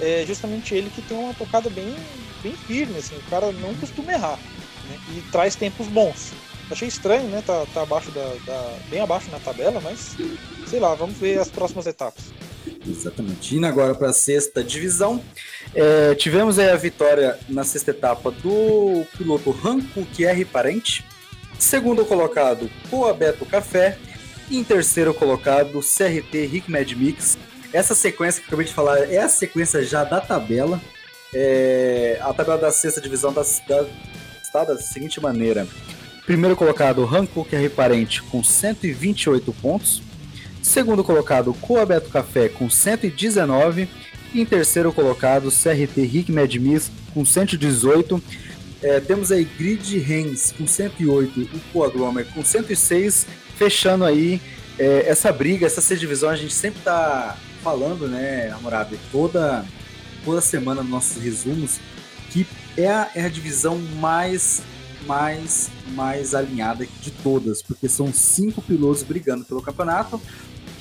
É 0.00 0.24
justamente 0.26 0.74
ele 0.74 0.90
que 0.90 1.00
tem 1.00 1.16
uma 1.16 1.32
tocada 1.32 1.70
bem, 1.70 1.94
bem 2.42 2.54
firme, 2.66 2.98
assim, 2.98 3.14
o 3.14 3.30
cara 3.30 3.52
não 3.52 3.72
costuma 3.76 4.12
errar 4.12 4.36
né? 4.90 4.98
e 5.16 5.20
traz 5.30 5.54
tempos 5.54 5.86
bons. 5.86 6.32
Achei 6.70 6.88
estranho, 6.88 7.28
né? 7.28 7.42
Tá, 7.46 7.64
tá 7.72 7.82
abaixo 7.82 8.10
da, 8.10 8.24
da, 8.46 8.76
bem 8.88 9.00
abaixo 9.00 9.30
na 9.30 9.38
tabela, 9.38 9.80
mas 9.80 10.16
sei 10.66 10.80
lá, 10.80 10.94
vamos 10.94 11.16
ver 11.16 11.38
as 11.38 11.48
próximas 11.48 11.86
etapas. 11.86 12.24
Exatamente. 12.86 13.56
Indo 13.56 13.66
agora 13.66 13.94
para 13.94 14.10
a 14.10 14.12
sexta 14.12 14.62
divisão, 14.62 15.22
é, 15.74 16.14
tivemos 16.14 16.58
a 16.58 16.74
vitória 16.76 17.38
na 17.48 17.64
sexta 17.64 17.90
etapa 17.90 18.30
do 18.30 19.06
piloto 19.16 19.50
Ranco 19.50 20.06
QR 20.16 20.44
Parente, 20.50 21.04
segundo 21.58 22.04
colocado 22.04 22.70
Coabeto 22.90 23.44
Café 23.46 23.98
e 24.50 24.58
em 24.58 24.64
terceiro 24.64 25.14
colocado 25.14 25.80
CRT 25.80 26.46
Rick 26.46 26.70
Mad 26.70 26.90
Mix. 26.92 27.38
Essa 27.72 27.94
sequência 27.94 28.40
que 28.40 28.46
eu 28.46 28.48
acabei 28.48 28.66
de 28.66 28.72
falar 28.72 28.98
é 29.10 29.18
a 29.18 29.28
sequência 29.28 29.82
já 29.84 30.04
da 30.04 30.20
tabela. 30.20 30.80
É, 31.32 32.18
a 32.22 32.32
tabela 32.32 32.58
da 32.58 32.70
sexta 32.70 33.00
divisão 33.00 33.32
da, 33.32 33.42
da, 33.42 33.86
está 34.40 34.64
da 34.64 34.76
seguinte 34.78 35.20
maneira: 35.20 35.66
primeiro 36.26 36.56
colocado 36.56 37.04
Ranco 37.04 37.44
QR 37.44 37.68
Parente 37.70 38.22
com 38.22 38.42
128 38.42 39.52
pontos. 39.54 40.02
Segundo 40.62 41.04
colocado, 41.04 41.52
Coabeto 41.54 42.08
Café 42.08 42.48
com 42.48 42.68
119. 42.70 43.88
E 44.32 44.40
em 44.40 44.44
terceiro 44.44 44.92
colocado, 44.92 45.50
CRT 45.50 46.02
Rick 46.02 46.32
Medmis 46.32 46.90
com 47.12 47.24
118. 47.24 48.22
É, 48.82 49.00
temos 49.00 49.30
aí 49.30 49.44
Grid 49.44 49.98
Rens 49.98 50.52
com 50.52 50.66
108 50.66 51.40
e 51.40 51.60
Coaglomer 51.72 52.26
com 52.34 52.44
106. 52.44 53.26
Fechando 53.56 54.04
aí 54.04 54.40
é, 54.78 55.04
essa 55.06 55.32
briga, 55.32 55.66
essa 55.66 55.80
C 55.80 55.96
divisão, 55.96 56.28
a 56.28 56.36
gente 56.36 56.52
sempre 56.52 56.80
tá 56.82 57.36
falando, 57.62 58.08
né, 58.08 58.50
Hammurabi, 58.50 58.98
toda, 59.10 59.64
toda 60.24 60.40
semana 60.40 60.82
nos 60.82 60.90
nossos 60.90 61.22
resumos, 61.22 61.78
que 62.30 62.46
é 62.76 62.88
a, 62.88 63.10
é 63.14 63.24
a 63.24 63.28
divisão 63.28 63.78
mais 63.78 64.62
mais 65.06 65.70
mais 65.92 66.34
alinhada 66.34 66.86
de 67.00 67.10
todas, 67.10 67.62
porque 67.62 67.88
são 67.88 68.12
cinco 68.12 68.60
pilotos 68.62 69.02
brigando 69.02 69.44
pelo 69.44 69.62
campeonato. 69.62 70.20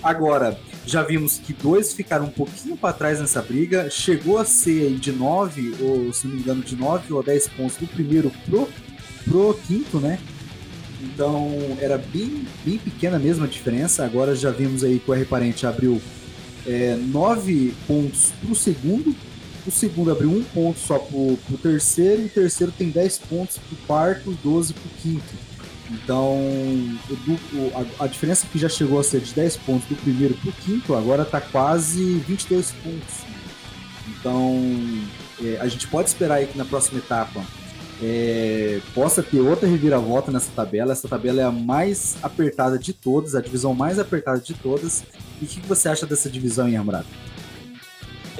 Agora, 0.03 0.59
já 0.85 1.01
vimos 1.01 1.37
que 1.37 1.53
dois 1.53 1.93
ficaram 1.93 2.25
um 2.25 2.29
pouquinho 2.29 2.75
para 2.75 2.93
trás 2.93 3.21
nessa 3.21 3.41
briga. 3.41 3.89
Chegou 3.89 4.37
a 4.37 4.43
ser 4.43 4.95
de 4.95 5.13
9, 5.13 5.75
ou 5.79 6.11
se 6.11 6.27
não 6.27 6.35
me 6.35 6.41
engano, 6.41 6.61
de 6.61 6.75
9 6.75 7.13
ou 7.13 7.23
10 7.23 7.47
pontos 7.49 7.77
do 7.77 7.87
primeiro 7.87 8.29
pro, 8.45 8.67
pro 9.23 9.57
quinto, 9.65 9.99
né? 9.99 10.19
Então 11.01 11.77
era 11.79 11.97
bem, 11.97 12.45
bem 12.65 12.77
pequena 12.77 13.17
mesmo 13.17 13.45
a 13.45 13.47
diferença. 13.47 14.03
Agora 14.03 14.35
já 14.35 14.51
vimos 14.51 14.83
aí 14.83 14.99
que 14.99 15.09
o 15.09 15.13
R 15.13 15.23
Parente 15.25 15.65
abriu 15.65 16.01
é, 16.65 16.95
9 16.95 17.73
pontos 17.87 18.33
pro 18.41 18.53
segundo. 18.55 19.15
O 19.65 19.71
segundo 19.71 20.11
abriu 20.11 20.29
um 20.29 20.43
ponto 20.43 20.79
só 20.79 20.99
pro, 20.99 21.37
pro 21.47 21.57
terceiro. 21.57 22.23
E 22.23 22.25
o 22.25 22.29
terceiro 22.29 22.71
tem 22.71 22.89
10 22.89 23.19
pontos 23.19 23.57
pro 23.57 23.77
quarto 23.87 24.31
e 24.31 24.35
12 24.35 24.73
pro 24.73 24.89
quinto. 25.01 25.53
Então, 25.91 26.39
a, 27.99 28.07
diferença 28.07 28.47
que 28.51 28.57
já 28.57 28.69
chegou 28.69 28.99
a 28.99 29.03
ser 29.03 29.21
de 29.21 29.33
10 29.33 29.57
pontos 29.57 29.87
do 29.87 29.95
primeiro 29.95 30.33
para 30.35 30.49
o 30.49 30.53
quinto, 30.53 30.95
agora 30.95 31.23
está 31.23 31.39
quase 31.39 32.15
22 32.27 32.71
pontos. 32.71 33.15
Então, 34.07 34.59
é, 35.41 35.57
a 35.59 35.67
gente 35.67 35.87
pode 35.87 36.09
esperar 36.09 36.35
aí 36.35 36.47
que 36.47 36.57
na 36.57 36.65
próxima 36.65 36.99
etapa 36.99 37.43
é, 38.01 38.81
possa 38.93 39.21
ter 39.21 39.39
outra 39.39 39.67
reviravolta 39.67 40.31
nessa 40.31 40.51
tabela. 40.55 40.93
Essa 40.93 41.07
tabela 41.07 41.41
é 41.41 41.43
a 41.43 41.51
mais 41.51 42.17
apertada 42.23 42.79
de 42.79 42.93
todas, 42.93 43.35
a 43.35 43.41
divisão 43.41 43.73
mais 43.73 43.99
apertada 43.99 44.39
de 44.39 44.53
todas. 44.53 45.03
E 45.41 45.45
o 45.45 45.47
que, 45.47 45.61
você 45.61 45.89
acha 45.89 46.05
dessa 46.05 46.29
divisão, 46.29 46.67
em 46.67 46.75
Amrado? 46.75 47.07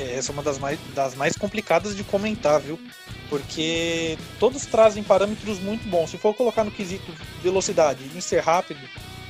Essa 0.04 0.32
é 0.32 0.34
uma 0.34 0.44
das 0.44 0.58
mais, 0.58 0.80
das 0.94 1.16
mais 1.16 1.36
complicadas 1.36 1.96
de 1.96 2.04
comentar, 2.04 2.60
viu? 2.60 2.80
porque 3.34 4.16
todos 4.40 4.64
trazem 4.68 5.02
parâmetros 5.02 5.60
muito 5.60 5.90
bons. 5.90 6.12
Se 6.12 6.20
for 6.20 6.36
colocar 6.36 6.64
no 6.64 6.70
quesito 6.70 7.12
velocidade 7.42 8.00
e 8.16 8.22
ser 8.22 8.42
rápido, 8.42 8.80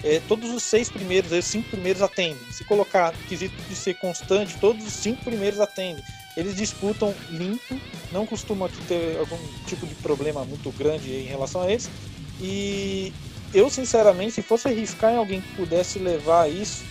é, 0.03 0.21
todos 0.27 0.51
os 0.51 0.61
seis 0.61 0.89
primeiros, 0.89 1.31
os 1.31 1.45
cinco 1.45 1.69
primeiros 1.69 2.01
atendem. 2.01 2.37
Se 2.51 2.65
colocar 2.65 3.13
no 3.13 3.23
quesito 3.29 3.55
de 3.69 3.73
ser 3.73 3.93
constante, 3.93 4.57
todos 4.59 4.85
os 4.85 4.91
cinco 4.91 5.23
primeiros 5.23 5.61
atendem. 5.61 6.03
Eles 6.35 6.53
disputam 6.57 7.15
limpo, 7.29 7.79
não 8.11 8.25
costuma 8.25 8.67
ter 8.89 9.17
algum 9.19 9.37
tipo 9.67 9.87
de 9.87 9.95
problema 9.95 10.43
muito 10.43 10.69
grande 10.71 11.09
em 11.09 11.23
relação 11.23 11.61
a 11.61 11.71
eles. 11.71 11.89
E 12.41 13.13
eu, 13.53 13.69
sinceramente, 13.69 14.33
se 14.33 14.41
fosse 14.41 14.67
arriscar 14.67 15.13
em 15.13 15.17
alguém 15.17 15.39
que 15.39 15.55
pudesse 15.55 15.97
levar 15.97 16.51
isso, 16.51 16.83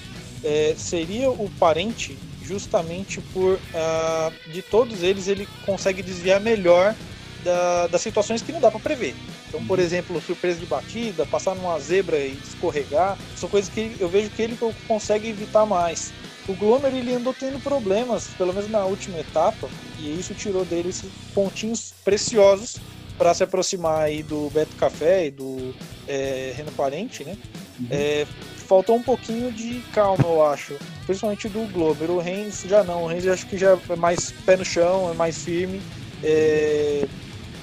é, 0.43 0.75
seria 0.79 1.29
o 1.31 1.51
parente 1.59 2.17
justamente 2.53 3.21
por 3.33 3.55
uh, 3.55 4.51
de 4.53 4.61
todos 4.61 5.03
eles 5.03 5.27
ele 5.27 5.49
consegue 5.65 6.03
desviar 6.03 6.41
melhor 6.41 6.95
da, 7.43 7.87
das 7.87 8.03
situações 8.03 8.43
que 8.43 8.53
não 8.53 8.61
dá 8.61 8.71
para 8.71 8.79
prever. 8.79 9.15
Então, 9.49 9.65
por 9.65 9.79
uhum. 9.79 9.85
exemplo, 9.85 10.21
surpresa 10.21 10.59
de 10.59 10.67
batida, 10.67 11.27
passar 11.27 11.55
numa 11.55 11.79
zebra 11.79 12.19
e 12.19 12.39
escorregar, 12.45 13.19
são 13.37 13.49
coisas 13.49 13.71
que 13.71 13.97
eu 13.99 14.09
vejo 14.09 14.31
que 14.31 14.43
ele 14.43 14.59
consegue 14.87 15.29
evitar 15.29 15.67
mais. 15.67 16.13
O 16.49 16.55
Glomer 16.55 16.95
ele 16.95 17.15
andou 17.15 17.35
tendo 17.35 17.63
problemas, 17.63 18.29
pelo 18.37 18.53
menos 18.53 18.71
na 18.71 18.85
última 18.85 19.19
etapa, 19.19 19.69
e 19.99 20.19
isso 20.19 20.35
tirou 20.35 20.65
dele 20.65 20.89
esses 20.89 21.11
pontinhos 21.35 21.93
preciosos 22.05 22.77
para 23.17 23.33
se 23.35 23.45
aproximar 23.45 24.03
aí 24.03 24.23
do 24.23 24.51
Beto 24.51 24.75
Café 24.77 25.27
e 25.27 25.31
do 25.31 25.75
é, 26.09 26.53
Reno 26.57 26.73
Parente, 26.73 27.25
né? 27.25 27.37
Uhum. 27.79 27.87
É, 27.91 28.27
faltou 28.73 28.97
um 28.97 29.03
pouquinho 29.03 29.53
de 29.53 29.83
calma, 29.93 30.25
eu 30.25 30.47
acho. 30.47 30.79
Principalmente 31.05 31.47
do 31.47 31.71
Glover. 31.71 32.11
O 32.11 32.19
Reigns 32.19 32.65
já 32.67 32.83
não. 32.83 33.05
O 33.05 33.07
Reigns 33.07 33.27
acho 33.27 33.47
que 33.47 33.59
já 33.59 33.79
é 33.91 33.97
mais 33.97 34.33
pé 34.47 34.57
no 34.57 34.65
chão, 34.65 35.11
é 35.11 35.15
mais 35.15 35.45
firme. 35.45 35.79
É... 36.25 37.07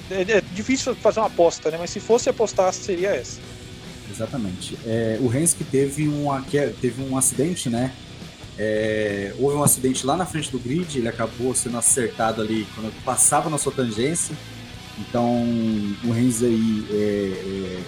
É, 0.08 0.22
é 0.22 0.40
difícil 0.52 0.94
fazer 0.94 1.18
uma 1.18 1.26
aposta, 1.26 1.68
né? 1.68 1.78
Mas 1.80 1.90
se 1.90 1.98
fosse 1.98 2.28
apostar, 2.28 2.72
seria 2.72 3.10
essa. 3.10 3.40
Exatamente. 4.08 4.78
É, 4.86 5.18
o 5.20 5.26
Reigns 5.26 5.52
que 5.52 5.64
teve 5.64 6.08
um, 6.08 6.28
teve 6.80 7.02
um 7.02 7.16
acidente, 7.16 7.68
né? 7.68 7.92
É, 8.56 9.34
houve 9.38 9.56
um 9.56 9.64
acidente 9.64 10.06
lá 10.06 10.16
na 10.16 10.26
frente 10.26 10.50
do 10.52 10.60
grid, 10.60 10.98
ele 10.98 11.08
acabou 11.08 11.54
sendo 11.54 11.78
acertado 11.78 12.40
ali 12.42 12.66
quando 12.74 12.92
passava 13.04 13.50
na 13.50 13.58
sua 13.58 13.72
tangência. 13.72 14.34
Então 14.98 15.42
o 16.04 16.12
Reigns 16.12 16.42
aí 16.42 17.84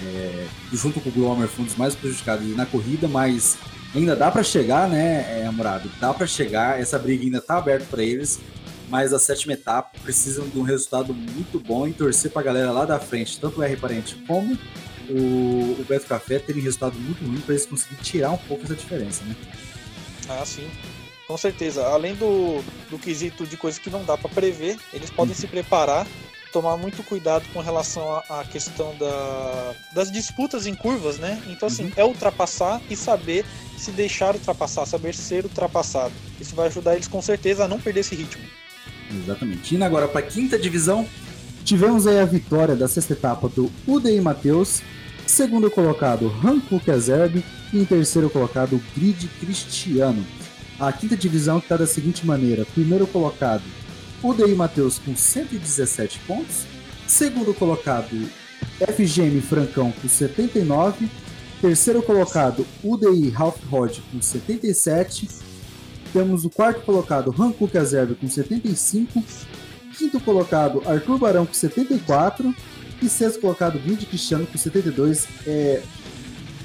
é, 0.00 0.06
é 0.06 0.48
é, 0.72 0.76
junto 0.76 1.00
com 1.00 1.08
o 1.08 1.12
Glomer 1.12 1.48
foi 1.48 1.64
um 1.64 1.66
dos 1.66 1.76
mais 1.76 1.94
prejudicados 1.94 2.56
na 2.56 2.66
corrida, 2.66 3.08
mas 3.08 3.58
ainda 3.94 4.16
dá 4.16 4.30
para 4.30 4.42
chegar, 4.42 4.88
né, 4.88 5.40
é, 5.40 5.46
Amorado? 5.46 5.90
Dá 6.00 6.12
para 6.12 6.26
chegar, 6.26 6.80
essa 6.80 6.98
briga 6.98 7.24
ainda 7.24 7.40
tá 7.40 7.58
aberta 7.58 7.86
para 7.90 8.02
eles, 8.02 8.40
mas 8.88 9.12
a 9.12 9.18
sétima 9.18 9.52
etapa 9.52 9.90
precisam 10.02 10.48
de 10.48 10.58
um 10.58 10.62
resultado 10.62 11.14
muito 11.14 11.58
bom 11.60 11.86
e 11.86 11.92
torcer 11.92 12.30
para 12.30 12.42
a 12.42 12.44
galera 12.44 12.70
lá 12.72 12.84
da 12.84 12.98
frente, 12.98 13.38
tanto 13.40 13.60
o 13.60 13.62
R 13.62 13.76
Parente 13.76 14.16
como 14.26 14.58
o, 15.08 15.76
o 15.80 15.86
Beto 15.88 16.06
Café 16.06 16.38
terem 16.38 16.62
resultado 16.62 16.98
muito 16.98 17.24
ruim 17.24 17.40
para 17.40 17.54
eles 17.54 17.66
conseguirem 17.66 18.02
tirar 18.02 18.30
um 18.30 18.38
pouco 18.38 18.64
essa 18.64 18.74
diferença, 18.74 19.24
né? 19.24 19.34
Ah, 20.28 20.44
sim. 20.44 20.68
Com 21.26 21.36
certeza. 21.36 21.86
Além 21.86 22.14
do, 22.14 22.62
do 22.90 22.98
quesito 22.98 23.46
de 23.46 23.56
coisas 23.56 23.80
que 23.80 23.88
não 23.88 24.04
dá 24.04 24.16
para 24.16 24.28
prever, 24.28 24.78
eles 24.92 25.10
podem 25.10 25.34
uhum. 25.34 25.40
se 25.40 25.46
preparar 25.46 26.06
tomar 26.52 26.76
muito 26.76 27.02
cuidado 27.02 27.44
com 27.52 27.60
relação 27.60 28.22
à 28.28 28.44
questão 28.44 28.94
da, 28.98 29.74
das 29.94 30.12
disputas 30.12 30.66
em 30.66 30.74
curvas, 30.74 31.18
né? 31.18 31.42
Então, 31.48 31.66
assim, 31.66 31.84
uhum. 31.84 31.92
é 31.96 32.04
ultrapassar 32.04 32.80
e 32.90 32.96
saber 32.96 33.44
se 33.76 33.90
deixar 33.90 34.34
ultrapassar, 34.34 34.86
saber 34.86 35.14
ser 35.14 35.44
ultrapassado. 35.44 36.12
Isso 36.40 36.54
vai 36.54 36.66
ajudar 36.68 36.94
eles 36.94 37.08
com 37.08 37.22
certeza 37.22 37.64
a 37.64 37.68
não 37.68 37.80
perder 37.80 38.00
esse 38.00 38.14
ritmo. 38.14 38.44
Exatamente. 39.10 39.74
Indo 39.74 39.84
agora 39.84 40.06
para 40.06 40.20
a 40.20 40.22
quinta 40.22 40.58
divisão, 40.58 41.08
tivemos 41.64 42.06
aí 42.06 42.20
a 42.20 42.24
vitória 42.24 42.76
da 42.76 42.86
sexta 42.86 43.14
etapa 43.14 43.48
do 43.48 43.70
UDI 43.86 44.20
Matheus, 44.20 44.82
segundo 45.26 45.70
colocado 45.70 46.32
Hankook 46.44 46.90
Azerb 46.90 47.42
e 47.72 47.78
em 47.78 47.84
terceiro 47.84 48.28
colocado 48.28 48.80
Grid 48.94 49.28
Cristiano. 49.40 50.24
A 50.78 50.92
quinta 50.92 51.16
divisão 51.16 51.58
está 51.58 51.76
da 51.76 51.86
seguinte 51.86 52.26
maneira: 52.26 52.66
primeiro 52.74 53.06
colocado 53.06 53.62
o 54.22 54.56
Matheus 54.56 54.98
com 54.98 55.16
117 55.16 56.20
pontos. 56.20 56.64
Segundo 57.08 57.52
colocado, 57.52 58.16
FGM 58.78 59.40
Francão 59.40 59.92
com 59.92 60.08
79. 60.08 61.08
Terceiro 61.60 62.02
colocado, 62.02 62.66
UDI 62.82 63.30
Ralph 63.30 63.62
Rod 63.68 63.98
com 64.12 64.22
77. 64.22 65.28
Temos 66.12 66.44
o 66.44 66.50
quarto 66.50 66.82
colocado, 66.82 67.34
Hankook 67.36 67.76
Azerbe 67.76 68.14
com 68.14 68.28
75. 68.28 69.22
Quinto 69.98 70.20
colocado, 70.20 70.82
Arthur 70.86 71.18
Barão 71.18 71.44
com 71.44 71.54
74. 71.54 72.54
E 73.02 73.08
sexto 73.08 73.40
colocado, 73.40 73.80
Vinde 73.80 74.06
Cristiano 74.06 74.46
com 74.46 74.56
72. 74.56 75.26
É, 75.44 75.82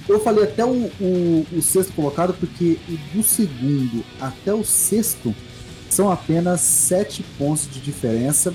eu 0.08 0.20
falei 0.20 0.44
até 0.44 0.64
o, 0.64 0.92
o, 1.02 1.48
o, 1.52 1.62
sexto 1.62 1.92
colocado 1.94 2.34
porque 2.36 2.78
do 3.14 3.24
segundo 3.24 4.06
até 4.22 4.54
o 4.54 4.64
sexto 4.64 5.36
são 5.90 6.12
apenas 6.12 6.62
sete 6.62 7.24
pontos 7.38 7.70
de 7.70 7.80
diferença. 7.80 8.54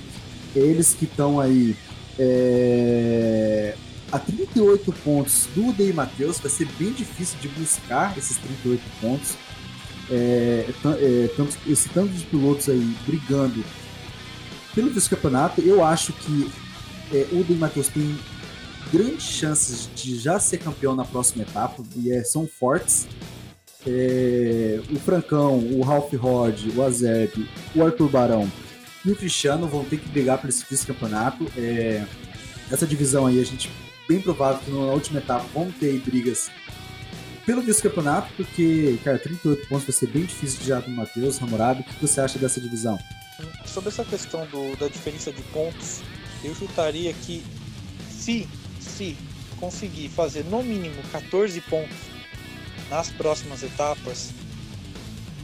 Eles 0.54 0.94
que 0.94 1.04
estão 1.04 1.40
aí 1.40 1.76
é, 2.18 3.74
a 4.10 4.18
38 4.18 4.92
pontos 5.04 5.48
do 5.54 5.72
Dei 5.72 5.92
Matheus, 5.92 6.38
vai 6.38 6.50
ser 6.50 6.68
bem 6.78 6.92
difícil 6.92 7.38
de 7.40 7.48
buscar 7.48 8.16
esses 8.18 8.36
38 8.36 8.82
pontos. 9.00 9.34
É, 10.10 10.66
é, 11.00 11.30
tanto, 11.36 11.56
esse 11.66 11.88
tanto 11.88 12.12
de 12.12 12.24
pilotos 12.26 12.68
aí 12.68 12.94
brigando 13.06 13.64
pelo 14.74 14.90
vice-campeonato, 14.90 15.60
eu 15.60 15.84
acho 15.84 16.12
que 16.12 16.50
é, 17.12 17.26
o 17.32 17.44
Dei 17.44 17.56
Matheus 17.56 17.88
tem 17.88 18.18
grandes 18.92 19.24
chances 19.24 19.88
de 19.94 20.18
já 20.18 20.38
ser 20.38 20.58
campeão 20.58 20.94
na 20.94 21.04
próxima 21.04 21.42
etapa, 21.42 21.82
e 21.96 22.12
é, 22.12 22.22
são 22.22 22.46
fortes. 22.46 23.06
É, 23.86 24.80
o 24.90 24.96
Francão, 24.96 25.58
o 25.58 25.82
Ralph 25.82 26.12
Rod, 26.14 26.66
o 26.76 26.82
Azeb, 26.82 27.48
o 27.74 27.84
Arthur 27.84 28.08
Barão 28.08 28.50
e 29.04 29.10
o 29.10 29.16
Cristiano 29.16 29.66
vão 29.66 29.84
ter 29.84 29.98
que 29.98 30.08
brigar 30.08 30.38
por 30.38 30.48
esse 30.48 30.64
vice-campeonato. 30.68 31.50
É, 31.56 32.04
essa 32.70 32.86
divisão 32.86 33.26
aí, 33.26 33.40
a 33.40 33.44
gente 33.44 33.70
bem 34.08 34.20
provável 34.20 34.60
que 34.64 34.70
na 34.70 34.92
última 34.92 35.18
etapa 35.18 35.44
vão 35.52 35.70
ter 35.72 35.98
brigas 36.00 36.50
pelo 37.44 37.60
vice-campeonato, 37.60 38.32
porque, 38.36 38.98
cara, 39.02 39.18
38 39.18 39.66
pontos 39.68 39.84
vai 39.84 39.92
ser 39.92 40.06
bem 40.06 40.24
difícil 40.24 40.60
de 40.60 40.68
já 40.68 40.80
do 40.80 40.90
Matheus, 40.90 41.42
Hammurabi. 41.42 41.80
O 41.80 41.84
que 41.84 42.00
você 42.00 42.20
acha 42.20 42.38
dessa 42.38 42.60
divisão? 42.60 42.98
Sobre 43.66 43.88
essa 43.88 44.04
questão 44.04 44.46
do, 44.46 44.76
da 44.76 44.86
diferença 44.86 45.32
de 45.32 45.42
pontos, 45.44 46.00
eu 46.44 46.54
chutaria 46.54 47.12
que 47.12 47.44
se, 48.08 48.48
se 48.78 49.16
conseguir 49.58 50.08
fazer 50.08 50.44
no 50.44 50.62
mínimo 50.62 51.02
14 51.10 51.60
pontos 51.62 52.11
nas 52.92 53.08
próximas 53.08 53.62
etapas, 53.62 54.32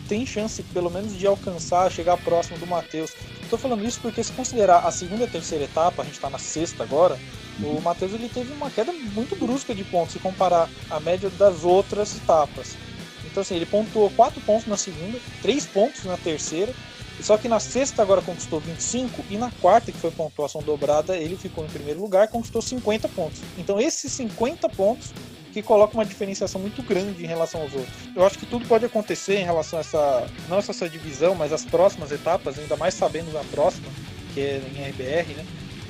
tem 0.07 0.27
chance 0.27 0.63
pelo 0.65 0.91
menos 0.91 1.17
de 1.17 1.27
alcançar, 1.27 1.91
chegar 1.91 2.19
próximo 2.19 2.59
do 2.59 2.67
Matheus. 2.67 3.15
Estou 3.43 3.59
falando 3.59 3.87
isso 3.87 4.01
porque 4.03 4.23
se 4.23 4.33
considerar 4.33 4.81
a 4.81 4.91
segunda 4.91 5.23
e 5.23 5.27
a 5.27 5.31
terceira 5.31 5.65
etapa, 5.65 6.03
a 6.03 6.05
gente 6.05 6.17
está 6.17 6.29
na 6.29 6.39
sexta 6.39 6.83
agora, 6.83 7.19
o 7.63 7.81
Matheus 7.81 8.13
ele 8.13 8.29
teve 8.29 8.53
uma 8.53 8.71
queda 8.71 8.93
muito 8.93 9.35
brusca 9.35 9.75
de 9.75 9.83
pontos 9.83 10.13
se 10.13 10.19
comparar 10.19 10.69
a 10.91 11.01
média 11.01 11.31
das 11.31 11.65
outras 11.65 12.15
etapas. 12.17 12.77
Então 13.25 13.41
assim, 13.41 13.57
ele 13.57 13.67
pontuou 13.67 14.11
4 14.11 14.41
pontos 14.43 14.67
na 14.67 14.77
segunda, 14.77 15.19
3 15.41 15.65
pontos 15.67 16.05
na 16.05 16.19
terceira, 16.19 16.75
só 17.23 17.39
que 17.39 17.49
na 17.49 17.59
sexta 17.59 18.03
agora 18.03 18.21
conquistou 18.21 18.61
25 18.61 19.25
e 19.31 19.39
na 19.39 19.51
quarta, 19.61 19.91
que 19.91 19.99
foi 19.99 20.11
pontuação 20.11 20.63
dobrada, 20.63 21.17
ele 21.17 21.37
ficou 21.37 21.65
em 21.65 21.69
primeiro 21.69 22.01
lugar 22.01 22.29
conquistou 22.29 22.61
50 22.61 23.09
pontos. 23.09 23.41
Então 23.57 23.81
esses 23.81 24.13
50 24.13 24.69
pontos 24.69 25.13
que 25.59 25.63
coloca 25.63 25.95
uma 25.95 26.05
diferenciação 26.05 26.61
muito 26.61 26.83
grande 26.83 27.25
em 27.25 27.27
relação 27.27 27.61
aos 27.63 27.73
outros. 27.75 27.93
Eu 28.15 28.25
acho 28.25 28.39
que 28.39 28.47
tudo 28.47 28.67
pode 28.67 28.85
acontecer 28.85 29.39
em 29.39 29.45
relação 29.45 29.79
a 29.79 29.81
essa, 29.81 30.27
não 30.49 30.63
só 30.63 30.71
essa 30.71 30.89
divisão, 30.89 31.35
mas 31.35 31.53
as 31.53 31.65
próximas 31.65 32.13
etapas, 32.13 32.59
ainda 32.59 32.77
mais 32.77 32.95
sabendo 32.95 33.33
da 33.33 33.43
próxima, 33.45 33.89
que 34.33 34.41
é 34.41 34.63
em 34.75 34.89
RBR, 34.89 35.35
né? 35.35 35.45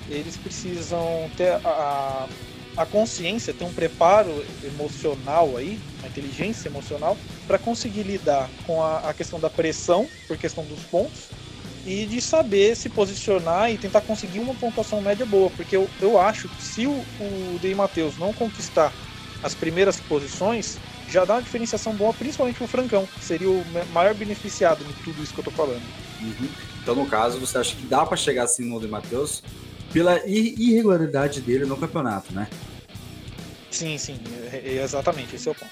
Eles 0.09 0.37
precisam 0.37 1.31
ter 1.37 1.53
a, 1.65 2.27
a 2.79 2.87
consciência, 2.87 3.53
ter 3.53 3.65
um 3.65 3.73
preparo 3.73 4.43
emocional 4.65 5.57
aí, 5.57 5.79
uma 5.99 6.09
inteligência 6.09 6.69
emocional, 6.69 7.17
para 7.47 7.59
conseguir 7.59 8.05
lidar 8.05 8.49
com 8.67 8.83
a, 8.83 9.01
a 9.01 9.13
questão 9.13 9.39
da 9.39 9.51
pressão, 9.51 10.09
por 10.27 10.39
questão 10.39 10.65
dos 10.65 10.81
pontos, 10.85 11.29
e 11.85 12.07
de 12.07 12.21
saber 12.23 12.75
se 12.75 12.89
posicionar 12.89 13.71
e 13.71 13.77
tentar 13.77 14.01
conseguir 14.01 14.41
uma 14.41 14.55
pontuação 14.55 15.00
média 15.00 15.26
boa, 15.26 15.50
porque 15.50 15.76
eu, 15.76 15.89
eu 16.00 16.19
acho 16.19 16.49
que 16.49 16.63
se 16.63 16.87
o, 16.87 17.04
o 17.21 17.59
Dei 17.61 17.75
Matheus 17.75 18.17
não 18.17 18.33
conquistar 18.33 18.93
as 19.43 19.55
primeiras 19.55 20.01
posições, 20.01 20.79
já 21.09 21.25
dá 21.25 21.35
uma 21.35 21.43
diferenciação 21.43 21.95
boa, 21.95 22.13
principalmente 22.13 22.57
pro 22.57 22.67
Francão, 22.67 23.07
que 23.07 23.25
seria 23.25 23.49
o 23.49 23.65
maior 23.93 24.15
beneficiado 24.15 24.85
de 24.85 24.93
tudo 25.05 25.23
isso 25.23 25.33
que 25.33 25.41
eu 25.41 25.45
tô 25.45 25.51
falando. 25.51 25.83
Uhum. 26.21 26.49
Então, 26.83 26.95
no 26.95 27.07
caso, 27.07 27.39
você 27.39 27.59
acha 27.59 27.77
que 27.77 27.87
dá 27.87 28.05
para 28.05 28.17
chegar 28.17 28.45
assim 28.45 28.65
no 28.65 28.81
de 28.81 28.89
Matheus 28.89 29.43
pela 29.93 30.21
irregularidade 30.27 31.41
dele 31.41 31.65
no 31.65 31.77
campeonato, 31.77 32.33
né? 32.33 32.49
Sim, 33.71 33.97
sim, 33.97 34.19
é, 34.53 34.63
é, 34.65 34.83
exatamente, 34.83 35.37
esse 35.37 35.49
é 35.49 35.53
o 35.53 35.55
ponto. 35.55 35.71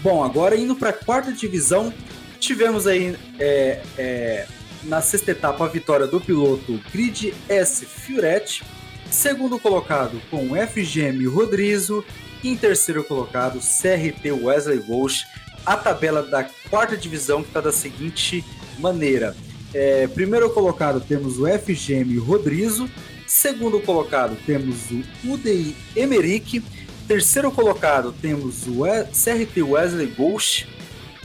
Bom, 0.00 0.24
agora 0.24 0.56
indo 0.56 0.76
para 0.76 0.90
a 0.90 0.92
quarta 0.92 1.32
divisão, 1.32 1.92
tivemos 2.38 2.86
aí 2.86 3.16
é, 3.38 3.82
é, 3.96 4.46
na 4.84 5.00
sexta 5.00 5.32
etapa 5.32 5.64
a 5.64 5.68
vitória 5.68 6.06
do 6.06 6.20
piloto 6.20 6.80
Grid 6.92 7.34
S 7.48 7.84
Fioretti, 7.84 8.64
segundo 9.10 9.58
colocado 9.58 10.20
com 10.30 10.52
o 10.52 10.56
FGM 10.56 11.26
Rodrigo 11.26 12.04
em 12.42 12.56
terceiro 12.56 13.02
colocado, 13.04 13.58
CRT 13.58 14.32
Wesley 14.32 14.82
Walsh. 14.88 15.26
A 15.66 15.76
tabela 15.76 16.22
da 16.22 16.44
quarta 16.70 16.96
divisão 16.96 17.40
está 17.40 17.60
da 17.60 17.72
seguinte 17.72 18.44
maneira. 18.78 19.36
É, 19.74 20.06
primeiro 20.06 20.48
colocado 20.50 21.00
temos 21.00 21.38
o 21.38 21.46
FGM 21.46 22.16
Rodrigo. 22.18 22.88
Segundo 23.26 23.80
colocado 23.80 24.36
temos 24.46 24.90
o 24.90 25.32
UDI 25.32 25.76
Emerick. 25.94 26.62
Terceiro 27.06 27.50
colocado 27.50 28.12
temos 28.12 28.66
o 28.66 28.82
CRT 29.12 29.62
Wesley 29.62 30.14
Walsh. 30.18 30.66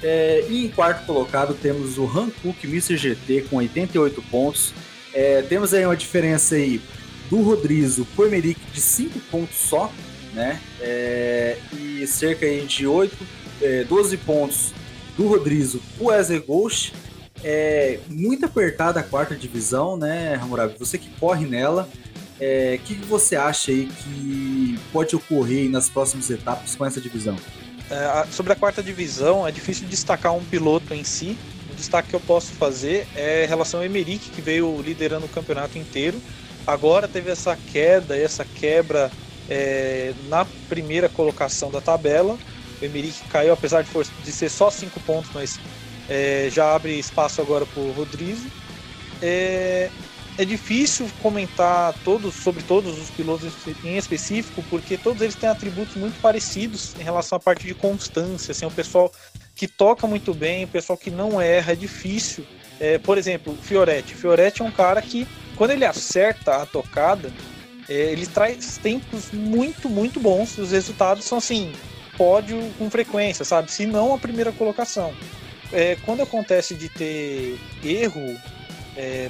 É, 0.02 0.45
e 0.49 0.65
em 0.65 0.69
quarto 0.69 1.06
colocado 1.06 1.54
temos 1.54 1.97
o 1.97 2.04
Hankook 2.06 2.67
Mr. 2.67 2.97
GT 2.97 3.45
com 3.49 3.58
88 3.58 4.21
pontos. 4.23 4.73
É, 5.13 5.41
temos 5.43 5.73
aí 5.73 5.86
uma 5.86 5.95
diferença 5.95 6.56
aí 6.56 6.82
do 7.30 7.41
Rodrigo 7.41 8.06
por 8.15 8.28
Emerick 8.28 8.60
de 8.73 8.82
5 8.82 9.19
pontos 9.32 9.56
só 9.56 9.91
né? 10.33 10.59
É, 10.81 11.57
e 11.73 12.05
cerca 12.07 12.45
de 12.65 12.87
8, 12.87 13.15
é, 13.61 13.83
12 13.83 14.17
pontos 14.17 14.73
do 15.17 15.27
Rodrigo 15.27 15.79
o 15.99 16.05
Wesley 16.05 16.39
Ghost. 16.39 16.93
É 17.43 17.99
muito 18.09 18.45
apertada 18.45 19.01
a 19.01 19.03
quarta 19.03 19.35
divisão, 19.35 19.97
né, 19.97 20.35
Hammurabi? 20.41 20.75
Você 20.79 20.97
que 20.97 21.09
corre 21.19 21.45
nela, 21.45 21.89
o 21.93 22.35
é, 22.39 22.79
que, 22.83 22.95
que, 22.95 23.05
você 23.05 23.35
acha 23.35 23.71
aí 23.71 23.85
que 23.85 24.79
pode 24.93 25.15
ocorrer 25.15 25.69
nas 25.69 25.89
próximas 25.89 26.29
etapas 26.29 26.75
com 26.75 26.85
essa 26.85 27.01
divisão? 27.01 27.35
É, 27.91 28.25
sobre 28.31 28.53
a 28.53 28.55
quarta 28.55 28.81
divisão, 28.81 29.45
é 29.45 29.51
difícil 29.51 29.87
destacar 29.87 30.33
um 30.33 30.43
piloto 30.43 30.93
em 30.93 31.03
si. 31.03 31.37
O 31.71 31.75
destaque 31.75 32.09
que 32.09 32.15
eu 32.15 32.19
posso 32.21 32.53
fazer 32.53 33.05
é 33.15 33.43
em 33.43 33.47
relação 33.47 33.81
ao 33.81 33.85
Emerick, 33.85 34.29
que 34.29 34.41
veio 34.41 34.81
liderando 34.81 35.25
o 35.25 35.29
campeonato 35.29 35.77
inteiro. 35.77 36.19
Agora 36.65 37.07
teve 37.07 37.29
essa 37.29 37.57
queda, 37.71 38.17
essa 38.17 38.45
quebra 38.45 39.11
é, 39.49 40.13
na 40.27 40.45
primeira 40.67 41.10
colocação 41.10 41.69
da 41.71 41.82
tabela. 41.82 42.38
O 42.82 42.86
Emerick 42.86 43.27
caiu, 43.29 43.53
apesar 43.53 43.82
de, 43.82 43.89
for, 43.89 44.06
de 44.23 44.32
ser 44.32 44.49
só 44.49 44.69
5 44.69 44.99
pontos, 45.01 45.32
mas 45.34 45.60
é, 46.10 46.49
já 46.51 46.75
abre 46.75 46.97
espaço 46.97 47.41
agora 47.41 47.65
para 47.65 47.82
o 47.82 47.91
Rodrigo. 47.91 48.41
É, 49.21 49.89
é 50.38 50.43
difícil 50.43 51.10
comentar 51.21 51.93
todos 52.03 52.34
sobre 52.34 52.63
todos 52.63 52.97
os 52.99 53.10
pilotos 53.12 53.53
em 53.84 53.97
específico, 53.97 54.63
porque 54.69 54.97
todos 54.97 55.21
eles 55.21 55.36
têm 55.36 55.47
atributos 55.47 55.95
muito 55.95 56.19
parecidos 56.19 56.95
em 56.99 57.03
relação 57.03 57.36
à 57.38 57.39
parte 57.39 57.67
de 57.67 57.75
constância. 57.75 58.51
Assim, 58.51 58.65
o 58.65 58.71
pessoal 58.71 59.12
que 59.56 59.67
toca 59.67 60.08
muito 60.08 60.34
bem, 60.34 60.63
o 60.63 60.67
pessoal 60.67 60.97
que 60.97 61.12
não 61.12 61.39
erra, 61.39 61.73
é 61.73 61.75
difícil. 61.75 62.45
É, 62.79 62.97
por 62.97 63.17
exemplo, 63.17 63.56
Fioretti. 63.62 64.15
Fioretti 64.15 64.62
é 64.62 64.65
um 64.65 64.71
cara 64.71 65.01
que, 65.01 65.27
quando 65.56 65.71
ele 65.71 65.86
acerta 65.86 66.56
a 66.56 66.65
tocada, 66.65 67.32
é, 67.32 67.52
ele 67.89 68.25
traz 68.25 68.77
tempos 68.77 69.31
muito, 69.31 69.89
muito 69.89 70.19
bons. 70.19 70.57
Os 70.57 70.71
resultados 70.71 71.25
são 71.25 71.37
assim, 71.37 71.73
pódio 72.17 72.59
com 72.77 72.89
frequência, 72.89 73.43
sabe? 73.43 73.71
Se 73.71 73.85
não 73.85 74.13
a 74.13 74.17
primeira 74.17 74.51
colocação. 74.51 75.13
É, 75.71 75.97
quando 76.05 76.21
acontece 76.21 76.75
de 76.75 76.87
ter 76.87 77.59
erro, 77.83 78.39
é, 78.95 79.29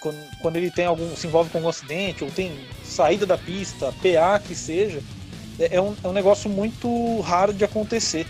quando, 0.00 0.16
quando, 0.40 0.56
ele 0.56 0.70
tem 0.70 0.86
algum. 0.86 1.14
se 1.14 1.26
envolve 1.26 1.50
com 1.50 1.58
algum 1.58 1.68
acidente, 1.68 2.24
ou 2.24 2.30
tem 2.30 2.58
saída 2.82 3.26
da 3.26 3.36
pista, 3.36 3.92
PA 4.02 4.38
que 4.38 4.54
seja, 4.54 5.02
é, 5.58 5.76
é, 5.76 5.80
um, 5.80 5.94
é 6.02 6.08
um 6.08 6.12
negócio 6.12 6.48
muito 6.48 7.20
raro 7.20 7.52
de 7.52 7.64
acontecer. 7.64 8.26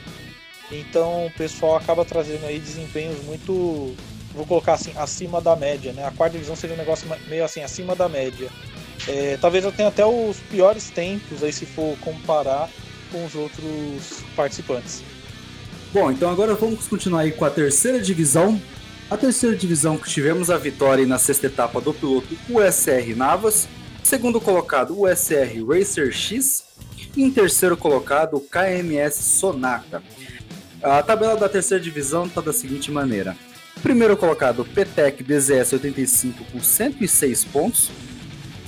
Então 0.70 1.26
o 1.26 1.30
pessoal 1.30 1.76
acaba 1.76 2.04
trazendo 2.04 2.46
aí 2.46 2.58
desempenhos 2.58 3.22
muito. 3.24 3.94
Vou 4.34 4.44
colocar 4.44 4.72
assim, 4.72 4.92
acima 4.96 5.40
da 5.40 5.54
média, 5.54 5.92
né? 5.92 6.04
A 6.04 6.10
quarta 6.10 6.32
divisão 6.32 6.56
seria 6.56 6.74
um 6.74 6.78
negócio 6.78 7.08
meio 7.28 7.44
assim, 7.44 7.62
acima 7.62 7.94
da 7.94 8.08
média. 8.08 8.50
É, 9.06 9.36
talvez 9.40 9.64
eu 9.64 9.72
tenha 9.72 9.88
até 9.88 10.04
os 10.04 10.38
piores 10.50 10.90
tempos 10.90 11.42
aí 11.42 11.52
se 11.52 11.66
for 11.66 11.96
comparar 11.98 12.68
com 13.10 13.24
os 13.24 13.34
outros 13.34 14.22
participantes. 14.34 15.02
Bom, 15.92 16.10
então 16.10 16.30
agora 16.30 16.54
vamos 16.54 16.88
continuar 16.88 17.20
aí 17.20 17.32
com 17.32 17.44
a 17.44 17.50
terceira 17.50 18.00
divisão. 18.00 18.60
A 19.10 19.16
terceira 19.16 19.54
divisão 19.54 19.96
que 19.96 20.10
tivemos 20.10 20.50
a 20.50 20.56
vitória 20.56 21.06
na 21.06 21.18
sexta 21.18 21.46
etapa 21.46 21.80
do 21.80 21.92
piloto 21.92 22.36
USR 22.48 23.14
Navas, 23.14 23.68
segundo 24.02 24.40
colocado 24.40 25.00
USR 25.02 25.64
Racer 25.68 26.10
X, 26.10 26.64
E 27.16 27.22
em 27.22 27.30
terceiro 27.30 27.76
colocado, 27.76 28.40
KMS 28.40 29.22
Sonata. 29.22 30.02
A 30.82 31.02
tabela 31.02 31.36
da 31.36 31.48
terceira 31.48 31.82
divisão 31.82 32.26
está 32.26 32.40
da 32.40 32.52
seguinte 32.52 32.90
maneira. 32.90 33.36
Primeiro 33.82 34.16
colocado, 34.16 34.64
Petec 34.64 35.22
DZS 35.22 35.74
85 35.74 36.44
com 36.44 36.60
106 36.60 37.44
pontos. 37.44 37.90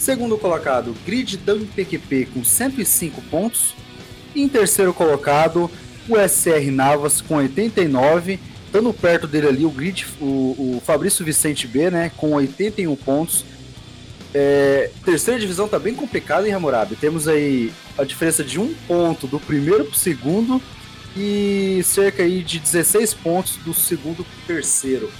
Segundo 0.07 0.39
colocado, 0.39 0.95
Grid 1.05 1.37
PQP 1.75 2.29
com 2.33 2.45
105 2.45 3.21
pontos. 3.23 3.75
Em 4.37 4.49
terceiro 4.49 4.95
colocado, 4.95 5.69
o 6.09 6.17
SR 6.17 6.71
Navas 6.71 7.21
com 7.21 7.39
89. 7.39 8.39
Estando 8.67 8.95
perto 8.95 9.27
dele 9.27 9.49
ali, 9.49 9.65
o 9.65 9.71
Grid, 9.71 10.07
o, 10.21 10.77
o 10.77 10.83
Fabrício 10.87 11.25
Vicente 11.25 11.67
B, 11.67 11.91
né, 11.91 12.13
com 12.17 12.35
81 12.35 12.95
pontos. 12.95 13.45
É, 14.33 14.93
terceira 15.05 15.41
divisão 15.41 15.67
tá 15.67 15.77
bem 15.77 15.93
complicada, 15.93 16.47
hein, 16.47 16.55
Hammurabi? 16.55 16.95
Temos 16.95 17.27
aí 17.27 17.73
a 17.99 18.05
diferença 18.05 18.45
de 18.45 18.61
um 18.61 18.73
ponto 18.87 19.27
do 19.27 19.41
primeiro 19.41 19.87
para 19.87 19.93
o 19.95 19.99
segundo 19.99 20.63
e 21.17 21.83
cerca 21.83 22.23
aí 22.23 22.45
de 22.45 22.61
16 22.61 23.13
pontos 23.13 23.57
do 23.57 23.75
segundo 23.75 24.25
para 24.25 24.45
o 24.45 24.47
terceiro. 24.47 25.11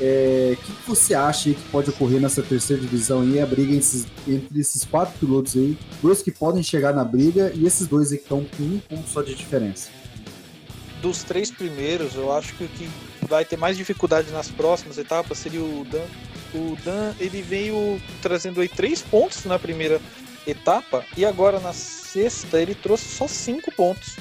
É, 0.00 0.52
o 0.52 0.56
que, 0.56 0.72
você 0.86 1.12
acha 1.14 1.50
que 1.50 1.62
pode 1.70 1.90
ocorrer 1.90 2.20
nessa 2.20 2.40
terceira 2.40 2.80
divisão 2.80 3.22
aí, 3.22 3.40
a 3.40 3.46
briga 3.46 3.72
entre, 3.72 4.06
entre 4.28 4.60
esses 4.60 4.84
quatro 4.84 5.18
pilotos 5.18 5.56
aí, 5.56 5.76
dois 6.00 6.22
que 6.22 6.30
podem 6.30 6.62
chegar 6.62 6.94
na 6.94 7.04
briga 7.04 7.50
e 7.54 7.66
esses 7.66 7.86
dois 7.86 8.12
aí 8.12 8.18
que 8.18 8.24
estão 8.24 8.44
com 8.56 8.62
um 8.62 8.78
ponto 8.78 9.08
só 9.08 9.22
de 9.22 9.34
diferença? 9.34 9.90
Dos 11.02 11.24
três 11.24 11.50
primeiros, 11.50 12.14
eu 12.14 12.32
acho 12.32 12.54
que 12.54 12.64
o 12.64 12.68
que 12.68 12.88
vai 13.28 13.44
ter 13.44 13.56
mais 13.56 13.76
dificuldade 13.76 14.30
nas 14.30 14.50
próximas 14.50 14.98
etapas 14.98 15.38
seria 15.38 15.62
o 15.62 15.84
Dan. 15.84 16.04
O 16.54 16.76
Dan 16.84 17.12
ele 17.18 17.42
veio 17.42 18.00
trazendo 18.22 18.60
aí 18.60 18.68
três 18.68 19.02
pontos 19.02 19.44
na 19.44 19.58
primeira 19.58 20.00
etapa 20.46 21.04
e 21.16 21.24
agora 21.24 21.60
na 21.60 21.72
sexta 21.72 22.60
ele 22.60 22.74
trouxe 22.74 23.08
só 23.08 23.28
cinco 23.28 23.72
pontos. 23.72 24.16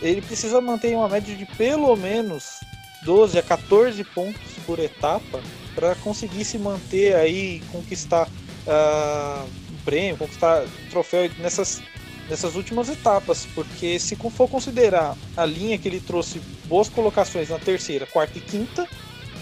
Ele 0.00 0.20
precisa 0.20 0.60
manter 0.60 0.94
uma 0.94 1.08
média 1.08 1.34
de 1.34 1.46
pelo 1.56 1.96
menos 1.96 2.60
12 3.06 3.38
a 3.38 3.42
14 3.42 4.02
pontos 4.04 4.42
por 4.66 4.80
etapa 4.80 5.40
para 5.74 5.94
conseguir 5.94 6.44
se 6.44 6.58
manter 6.58 7.14
aí, 7.14 7.62
conquistar 7.70 8.26
uh, 8.26 9.44
um 9.72 9.84
prêmio, 9.84 10.16
conquistar 10.16 10.64
troféu 10.90 11.30
nessas, 11.38 11.80
nessas 12.28 12.56
últimas 12.56 12.88
etapas, 12.88 13.46
porque 13.54 13.98
se 14.00 14.16
for 14.16 14.48
considerar 14.48 15.16
a 15.36 15.46
linha 15.46 15.78
que 15.78 15.86
ele 15.86 16.00
trouxe 16.00 16.40
boas 16.64 16.88
colocações 16.88 17.48
na 17.48 17.58
terceira, 17.58 18.06
quarta 18.06 18.36
e 18.38 18.40
quinta, 18.40 18.88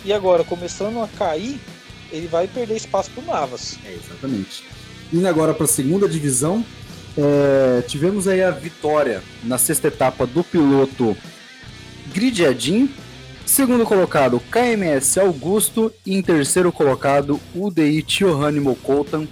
e 0.05 0.13
agora 0.13 0.45
começando 0.45 1.01
a 1.01 1.09
cair, 1.09 1.59
ele 2.13 2.27
vai 2.27 2.47
perder 2.47 2.77
espaço 2.77 3.11
para 3.13 3.23
o 3.23 3.27
Navas. 3.27 3.79
É, 3.87 3.95
exatamente. 3.95 4.63
Indo 5.11 5.27
agora 5.27 5.55
para 5.55 5.65
a 5.65 5.69
segunda 5.69 6.07
divisão, 6.07 6.65
é, 7.17 7.83
tivemos 7.83 8.29
aí 8.29 8.43
a 8.43 8.51
vitória 8.51 9.23
na 9.43 9.57
sexta 9.57 9.89
etapa 9.89 10.27
do 10.27 10.45
piloto 10.45 11.17
Gridiadin, 12.13 12.91
Segundo 13.47 13.85
colocado, 13.85 14.41
KMS 14.51 15.21
Augusto. 15.21 15.93
E 16.05 16.17
em 16.17 16.23
terceiro 16.23 16.73
colocado, 16.73 17.39
UDI 17.55 18.03
Tiohânimo 18.03 18.75
Coltan. 18.77 19.29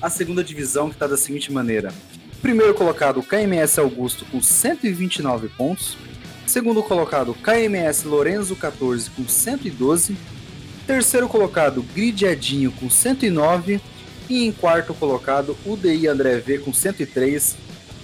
A 0.00 0.08
segunda 0.08 0.42
divisão 0.42 0.88
que 0.88 0.94
está 0.94 1.06
da 1.06 1.16
seguinte 1.16 1.52
maneira. 1.52 1.92
Primeiro 2.40 2.74
colocado, 2.74 3.22
KMS 3.22 3.80
Augusto 3.80 4.24
com 4.26 4.40
129 4.40 5.48
pontos. 5.48 5.96
Segundo 6.46 6.82
colocado, 6.82 7.34
KMS 7.34 8.06
Lorenzo 8.06 8.54
14 8.54 9.10
com 9.10 9.26
112. 9.26 10.16
Terceiro 10.86 11.28
colocado, 11.28 11.82
Gridiadinho 11.82 12.70
com 12.70 12.88
109. 12.88 13.80
E 14.28 14.46
em 14.46 14.52
quarto 14.52 14.94
colocado, 14.94 15.56
UDI 15.66 16.06
André 16.06 16.38
V 16.38 16.58
com 16.58 16.72
103. 16.72 17.56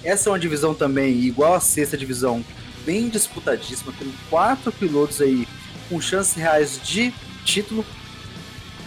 Essa 0.03 0.29
é 0.29 0.31
uma 0.31 0.39
divisão 0.39 0.73
também 0.73 1.21
igual 1.21 1.53
à 1.53 1.59
sexta 1.61 1.97
divisão, 1.97 2.43
bem 2.85 3.09
disputadíssima. 3.09 3.93
Tem 3.97 4.11
quatro 4.29 4.71
pilotos 4.71 5.21
aí 5.21 5.47
com 5.89 5.99
chances 5.99 6.33
reais 6.33 6.79
de 6.83 7.13
título. 7.45 7.85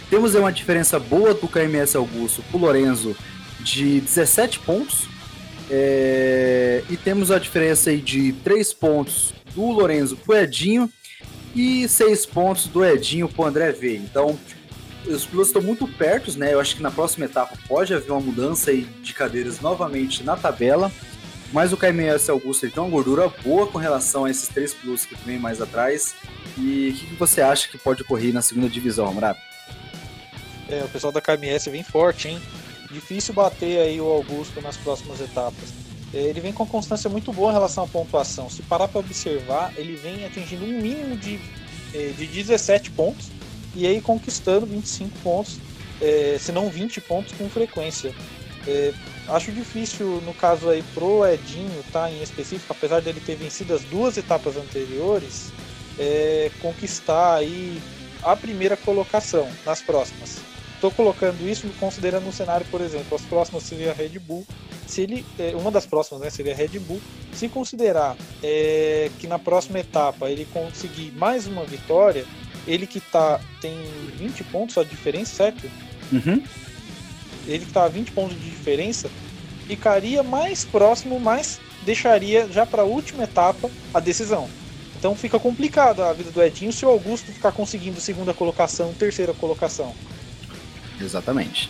Temos 0.09 0.35
aí 0.35 0.41
uma 0.41 0.51
diferença 0.51 0.99
boa 0.99 1.33
do 1.33 1.47
KMS 1.47 1.95
Augusto 1.97 2.41
pro 2.49 2.59
Lorenzo 2.59 3.15
de 3.59 3.99
17 4.01 4.59
pontos. 4.59 5.07
É... 5.69 6.83
E 6.89 6.95
temos 6.95 7.29
a 7.29 7.39
diferença 7.39 7.89
aí 7.89 7.99
de 7.99 8.33
3 8.43 8.73
pontos 8.73 9.33
do 9.53 9.69
Lorenzo 9.71 10.15
pro 10.15 10.35
Edinho 10.35 10.89
e 11.55 11.87
6 11.87 12.25
pontos 12.27 12.67
do 12.67 12.85
Edinho 12.85 13.27
pro 13.27 13.45
André 13.45 13.71
V. 13.71 13.95
Então, 13.97 14.39
os 15.05 15.25
pilotos 15.25 15.49
estão 15.49 15.61
muito 15.61 15.87
perto, 15.87 16.37
né? 16.37 16.53
Eu 16.53 16.59
acho 16.59 16.75
que 16.75 16.83
na 16.83 16.91
próxima 16.91 17.25
etapa 17.25 17.57
pode 17.67 17.93
haver 17.93 18.11
uma 18.11 18.21
mudança 18.21 18.71
aí 18.71 18.87
de 19.01 19.13
cadeiras 19.13 19.59
novamente 19.59 20.23
na 20.23 20.35
tabela. 20.35 20.91
Mas 21.53 21.71
o 21.71 21.77
KMS 21.77 22.29
Augusto 22.29 22.65
ele 22.65 22.73
tem 22.73 22.83
uma 22.83 22.89
gordura 22.89 23.29
boa 23.43 23.67
com 23.67 23.77
relação 23.77 24.25
a 24.25 24.29
esses 24.31 24.49
três 24.49 24.73
pilotos 24.73 25.05
que 25.05 25.15
vêm 25.25 25.39
mais 25.39 25.61
atrás. 25.61 26.13
E 26.57 26.89
o 26.89 26.93
que, 26.93 27.05
que, 27.07 27.15
você 27.15 27.41
acha 27.41 27.69
que 27.69 27.77
pode 27.77 28.01
ocorrer 28.01 28.33
na 28.33 28.41
segunda 28.41 28.69
divisão, 28.69 29.07
Amrap? 29.07 29.37
É, 30.69 30.83
o 30.83 30.89
pessoal 30.89 31.13
da 31.13 31.21
KMS 31.21 31.69
vem 31.69 31.83
forte, 31.83 32.27
hein? 32.27 32.41
Difícil 32.91 33.33
bater 33.33 33.79
aí 33.79 34.01
o 34.01 34.05
Augusto 34.05 34.61
nas 34.61 34.75
próximas 34.75 35.21
etapas. 35.21 35.73
É, 36.13 36.17
ele 36.17 36.39
vem 36.39 36.53
com 36.53 36.65
constância 36.65 37.09
muito 37.09 37.31
boa 37.31 37.51
em 37.51 37.53
relação 37.53 37.83
à 37.83 37.87
pontuação. 37.87 38.49
Se 38.49 38.61
parar 38.63 38.87
para 38.87 38.99
observar, 38.99 39.73
ele 39.77 39.95
vem 39.95 40.25
atingindo 40.25 40.65
um 40.65 40.81
mínimo 40.81 41.15
de, 41.15 41.39
é, 41.93 42.13
de 42.17 42.25
17 42.25 42.91
pontos 42.91 43.29
e 43.75 43.85
aí 43.85 44.01
conquistando 44.01 44.65
25 44.65 45.17
pontos, 45.19 45.59
é, 46.01 46.37
se 46.39 46.51
não 46.51 46.69
20 46.69 47.01
pontos 47.01 47.33
com 47.33 47.49
frequência. 47.49 48.13
É, 48.67 48.93
acho 49.29 49.51
difícil, 49.51 50.21
no 50.25 50.33
caso 50.33 50.69
aí, 50.69 50.83
pro 50.93 51.25
Edinho, 51.25 51.83
tá, 51.91 52.11
em 52.11 52.21
específico, 52.21 52.73
apesar 52.73 53.01
dele 53.01 53.21
ter 53.25 53.35
vencido 53.35 53.73
as 53.73 53.83
duas 53.83 54.17
etapas 54.17 54.57
anteriores, 54.57 55.53
é, 55.97 56.51
conquistar 56.61 57.35
aí 57.35 57.81
a 58.21 58.35
primeira 58.35 58.75
colocação 58.75 59.49
nas 59.65 59.81
próximas. 59.81 60.39
Estou 60.75 60.91
colocando 60.91 61.47
isso 61.49 61.67
considerando 61.79 62.27
um 62.27 62.31
cenário, 62.31 62.65
por 62.69 62.81
exemplo, 62.81 63.15
as 63.15 63.21
próximas 63.21 63.63
seria 63.63 63.91
a 63.91 63.93
Red 63.93 64.19
Bull. 64.19 64.45
Se 64.85 65.01
ele, 65.01 65.25
é, 65.39 65.55
uma 65.55 65.71
das 65.71 65.85
próximas 65.85 66.21
né, 66.21 66.29
seria 66.29 66.53
a 66.53 66.55
Red 66.55 66.79
Bull. 66.79 67.01
Se 67.33 67.47
considerar 67.47 68.15
é, 68.43 69.09
que 69.17 69.27
na 69.27 69.39
próxima 69.39 69.79
etapa 69.79 70.29
ele 70.29 70.45
conseguir 70.53 71.11
mais 71.13 71.47
uma 71.47 71.63
vitória, 71.63 72.25
ele 72.67 72.85
que 72.85 72.99
tá, 72.99 73.39
tem 73.61 73.77
20 74.17 74.43
pontos 74.45 74.75
só 74.75 74.83
de 74.83 74.89
diferença, 74.89 75.35
certo? 75.35 75.69
Uhum 76.11 76.43
ele 77.47 77.59
que 77.59 77.69
estava 77.69 77.87
a 77.87 77.89
20 77.89 78.11
pontos 78.11 78.39
de 78.39 78.49
diferença, 78.49 79.09
ficaria 79.67 80.23
mais 80.23 80.65
próximo, 80.65 81.19
mas 81.19 81.59
deixaria 81.85 82.47
já 82.51 82.65
para 82.65 82.81
a 82.81 82.85
última 82.85 83.23
etapa 83.23 83.69
a 83.93 83.99
decisão. 83.99 84.49
Então 84.97 85.15
fica 85.15 85.39
complicado 85.39 86.01
a 86.01 86.11
vida 86.11 86.31
do 86.31 86.41
Edinho 86.41 86.73
se 86.73 86.85
o 86.85 86.89
Augusto 86.89 87.31
ficar 87.31 87.51
conseguindo 87.51 88.01
segunda 88.01 88.33
colocação, 88.33 88.93
terceira 88.93 89.33
colocação. 89.33 89.93
Exatamente. 90.99 91.69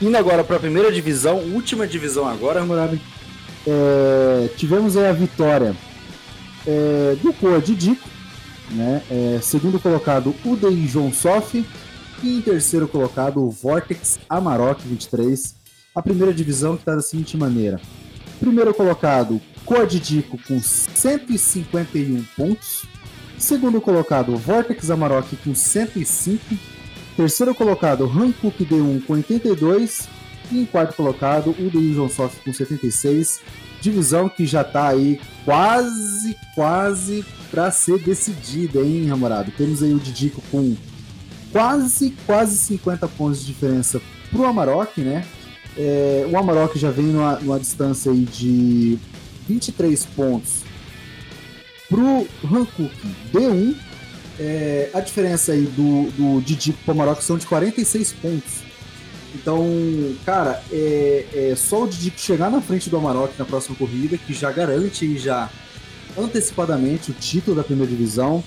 Indo 0.00 0.16
agora 0.16 0.44
para 0.44 0.56
a 0.56 0.60
primeira 0.60 0.90
divisão, 0.90 1.38
última 1.52 1.86
divisão 1.86 2.26
agora, 2.26 2.64
Murabi. 2.64 3.00
É, 3.66 4.48
tivemos 4.56 4.96
aí 4.96 5.06
a 5.06 5.12
vitória 5.12 5.76
é, 6.66 7.16
do 7.22 7.32
Coa 7.34 7.60
Didico, 7.60 8.08
né? 8.70 9.02
É, 9.10 9.40
segundo 9.42 9.78
colocado, 9.78 10.34
o 10.44 10.56
Dei 10.56 10.86
João 10.86 11.12
Sof, 11.12 11.64
e 12.22 12.36
em 12.36 12.40
terceiro 12.40 12.86
colocado, 12.86 13.42
o 13.42 13.50
Vortex 13.50 14.18
Amarok 14.28 14.82
23. 14.86 15.54
A 15.94 16.02
primeira 16.02 16.32
divisão 16.32 16.76
que 16.76 16.82
está 16.82 16.94
da 16.94 17.02
seguinte 17.02 17.36
maneira. 17.36 17.80
Primeiro 18.38 18.72
colocado, 18.72 19.40
Codidico 19.64 20.38
com 20.46 20.60
151 20.60 22.22
pontos. 22.36 22.84
Segundo 23.38 23.80
colocado, 23.80 24.36
Vortex 24.36 24.90
Amarok 24.90 25.36
com 25.36 25.54
105. 25.54 26.42
Terceiro 27.16 27.54
colocado, 27.54 28.04
Hankook 28.04 28.64
D1 28.64 29.04
com 29.04 29.14
82. 29.14 30.08
E 30.52 30.60
em 30.60 30.66
quarto 30.66 30.94
colocado, 30.94 31.50
o 31.50 31.70
Division 31.70 32.08
Soft 32.08 32.42
com 32.44 32.52
76. 32.52 33.40
Divisão 33.80 34.28
que 34.28 34.46
já 34.46 34.62
está 34.62 34.88
aí 34.88 35.20
quase, 35.44 36.36
quase 36.54 37.24
para 37.50 37.70
ser 37.70 37.98
decidida, 37.98 38.80
hein, 38.80 39.06
Ramorado? 39.06 39.50
Temos 39.52 39.82
aí 39.82 39.94
o 39.94 39.98
Didico 39.98 40.42
com 40.50 40.76
quase, 41.52 42.14
quase 42.26 42.56
50 42.56 43.08
pontos 43.08 43.40
de 43.40 43.46
diferença 43.46 44.00
para 44.30 44.40
o 44.40 44.44
Amarok, 44.44 45.00
né? 45.00 45.24
É, 45.76 46.26
o 46.30 46.36
Amarok 46.36 46.78
já 46.78 46.90
vem 46.90 47.06
numa, 47.06 47.38
numa, 47.38 47.58
distância 47.58 48.10
aí 48.10 48.24
de 48.24 48.98
23 49.48 50.04
pontos 50.06 50.62
para 51.88 52.00
o 52.00 52.28
Hankook 52.44 52.94
D1. 53.32 53.76
É, 54.38 54.90
a 54.94 55.00
diferença 55.00 55.52
aí 55.52 55.62
do, 55.62 56.10
do 56.12 56.40
Didi 56.40 56.72
para 56.72 56.92
o 56.92 56.94
Amarok 56.94 57.22
são 57.22 57.36
de 57.36 57.46
46 57.46 58.12
pontos. 58.14 58.70
Então, 59.34 59.64
cara, 60.24 60.62
é, 60.72 61.26
é 61.32 61.54
só 61.56 61.84
o 61.84 61.88
Didi 61.88 62.12
chegar 62.16 62.50
na 62.50 62.60
frente 62.60 62.90
do 62.90 62.96
Amarok 62.96 63.38
na 63.38 63.44
próxima 63.44 63.76
corrida, 63.76 64.18
que 64.18 64.32
já 64.32 64.50
garante 64.50 65.18
já 65.18 65.48
antecipadamente 66.18 67.10
o 67.10 67.14
título 67.14 67.56
da 67.56 67.62
primeira 67.62 67.90
divisão. 67.90 68.42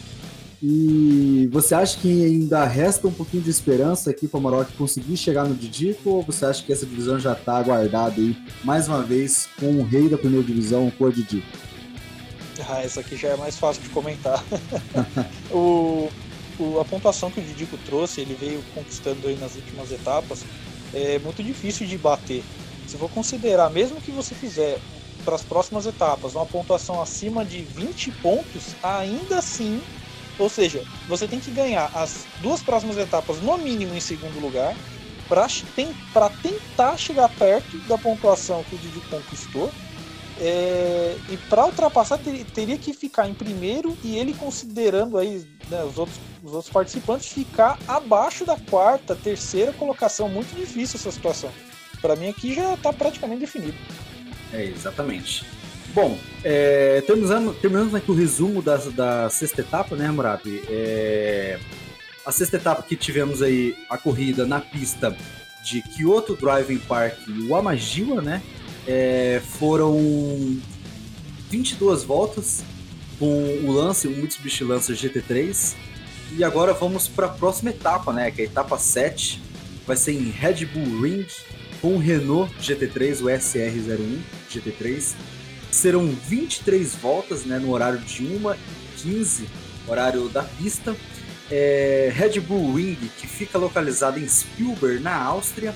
E 0.65 1.49
você 1.52 1.76
acha 1.76 1.99
que 1.99 2.23
ainda 2.23 2.63
resta 2.63 3.06
um 3.06 3.12
pouquinho 3.12 3.43
de 3.43 3.49
esperança 3.49 4.10
aqui 4.10 4.30
para 4.30 4.38
o 4.38 4.41
Maroc 4.41 4.69
conseguir 4.78 5.17
chegar 5.17 5.43
no 5.43 5.54
Didico 5.54 6.10
ou 6.10 6.23
você 6.23 6.45
acha 6.45 6.63
que 6.63 6.71
essa 6.71 6.86
divisão 6.86 7.19
já 7.19 7.34
está 7.34 7.58
aguardada 7.58 8.21
aí, 8.21 8.34
mais 8.63 8.88
uma 8.88 9.04
vez, 9.04 9.49
com 9.60 9.82
o 9.82 9.84
rei 9.84 10.08
da 10.08 10.17
primeira 10.17 10.45
divisão, 10.47 10.89
o 10.97 11.12
Didico? 11.12 11.45
Ah, 12.69 12.82
essa 12.82 13.02
aqui 13.02 13.17
já 13.17 13.28
é 13.28 13.36
mais 13.36 13.58
fácil 13.58 13.84
de 13.84 13.89
comentar. 13.89 14.41
o, 15.52 16.10
o, 16.58 16.80
a 16.80 16.86
pontuação 16.86 17.30
que 17.30 17.41
o 17.41 17.43
Didico 17.43 17.78
trouxe, 17.80 18.21
ele 18.21 18.38
veio 18.39 18.63
conquistando 18.73 19.28
aí 19.28 19.36
nas 19.36 19.56
últimas 19.56 19.91
etapas, 19.91 20.45
é 20.93 21.19
muito 21.19 21.43
difícil 21.43 21.86
de 21.86 21.97
bater. 21.97 22.41
Se 22.88 22.95
for 22.95 23.10
considerar, 23.10 23.69
mesmo 23.69 23.99
que 23.99 24.12
você 24.12 24.34
fizer 24.34 24.80
para 25.26 25.36
as 25.36 25.41
próximas 25.41 25.86
etapas 25.86 26.36
uma 26.36 26.45
pontuação 26.45 27.02
acima 27.02 27.43
de 27.43 27.63
20 27.63 28.12
pontos, 28.21 28.78
ainda 28.82 29.39
assim 29.39 29.82
ou 30.38 30.50
seja, 30.50 30.84
você 31.08 31.28
tem 31.28 31.39
que 31.39 31.52
ganhar 31.52 31.91
as 31.93 32.26
duas 32.41 32.62
próximas 32.62 32.98
etapas 32.98 33.39
no 33.41 33.58
mínimo 33.58 33.93
em 33.96 34.00
segundo 34.00 34.39
lugar 34.39 34.76
para 35.28 35.48
tentar 36.30 36.98
chegar 36.98 37.30
perto 37.30 37.78
da 37.88 37.98
pontuação 37.98 38.63
que 38.63 38.76
o 38.76 38.78
Didi 38.78 39.00
conquistou. 39.10 39.72
É, 40.39 41.15
e 41.30 41.38
para 41.38 41.65
ultrapassar 41.65 42.17
ter, 42.17 42.43
teria 42.46 42.78
que 42.78 42.91
ficar 42.91 43.30
em 43.30 43.34
primeiro 43.34 43.96
e 44.04 44.17
ele 44.17 44.34
considerando 44.34 45.17
aí 45.17 45.48
né, 45.69 45.84
os, 45.84 45.98
outros, 45.98 46.19
os 46.43 46.54
outros 46.54 46.74
participantes 46.74 47.28
ficar 47.28 47.78
abaixo 47.88 48.43
da 48.43 48.58
quarta, 48.58 49.15
terceira 49.15 49.72
colocação. 49.74 50.28
Muito 50.28 50.56
difícil 50.56 51.00
essa 51.00 51.12
situação. 51.12 51.52
Para 52.02 52.15
mim 52.15 52.30
aqui 52.30 52.54
já 52.54 52.74
está 52.74 52.91
praticamente 52.91 53.41
definido. 53.41 53.78
É 54.52 54.65
exatamente. 54.65 55.46
Bom, 55.94 56.18
é, 56.44 57.02
terminando, 57.02 57.54
terminando 57.54 57.96
aqui 57.96 58.10
o 58.10 58.16
resumo 58.16 58.64
da, 58.64 58.78
da 58.78 59.30
sexta 59.30 59.62
etapa, 59.62 59.96
né, 59.96 60.10
Murabi? 60.10 60.64
É, 60.68 61.60
a 62.26 62.32
sexta 62.32 62.58
etapa 62.58 62.82
que 62.82 62.96
tivemos 62.96 63.44
aí 63.44 63.76
a 63.88 63.96
corrida 63.96 64.44
na 64.44 64.60
pista 64.60 65.16
de 65.64 65.84
Kyoto 65.84 66.36
Driving 66.36 66.80
Park 66.80 67.20
e 67.28 67.48
Wamajiwa, 67.48 68.24
né? 68.24 68.42
É, 68.88 69.40
foram 69.60 69.96
22 71.52 72.04
voltas 72.04 72.64
com 73.20 73.60
o 73.64 73.72
lance, 73.72 74.08
o 74.08 74.12
Mitsubishi 74.12 74.64
Lancer 74.64 74.96
GT3. 74.96 75.76
E 76.36 76.44
agora 76.44 76.74
vamos 76.74 77.08
para 77.08 77.28
a 77.28 77.30
próxima 77.30 77.70
etapa, 77.70 78.12
né? 78.12 78.32
Que 78.32 78.42
é 78.42 78.46
a 78.46 78.48
etapa 78.48 78.80
7. 78.80 79.40
Vai 79.86 79.96
ser 79.96 80.14
em 80.14 80.32
Red 80.32 80.66
Bull 80.66 81.02
Ring 81.02 81.28
com 81.80 81.96
o 81.96 82.00
Renault 82.00 82.52
GT3, 82.60 83.22
o 83.22 83.26
SR01 83.26 84.20
GT3 84.52 85.14
Serão 85.74 86.06
23 86.06 86.94
voltas 86.94 87.46
né, 87.46 87.58
no 87.58 87.72
horário 87.72 87.98
de 87.98 88.24
1 88.24 88.54
e 88.54 88.58
15, 89.02 89.50
horário 89.88 90.30
da 90.30 90.44
pista. 90.44 90.96
É, 91.50 92.12
Red 92.14 92.40
Bull 92.42 92.76
Ring, 92.76 93.10
que 93.18 93.26
fica 93.26 93.58
localizado 93.58 94.20
em 94.20 94.30
Spielberg, 94.30 95.02
na 95.02 95.16
Áustria, 95.16 95.74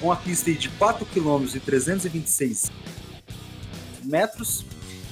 com 0.00 0.12
a 0.12 0.16
pista 0.16 0.52
de 0.52 0.68
4 0.68 1.06
km 1.06 1.46
e 1.54 1.60
326 1.60 2.70
metros. 4.04 4.66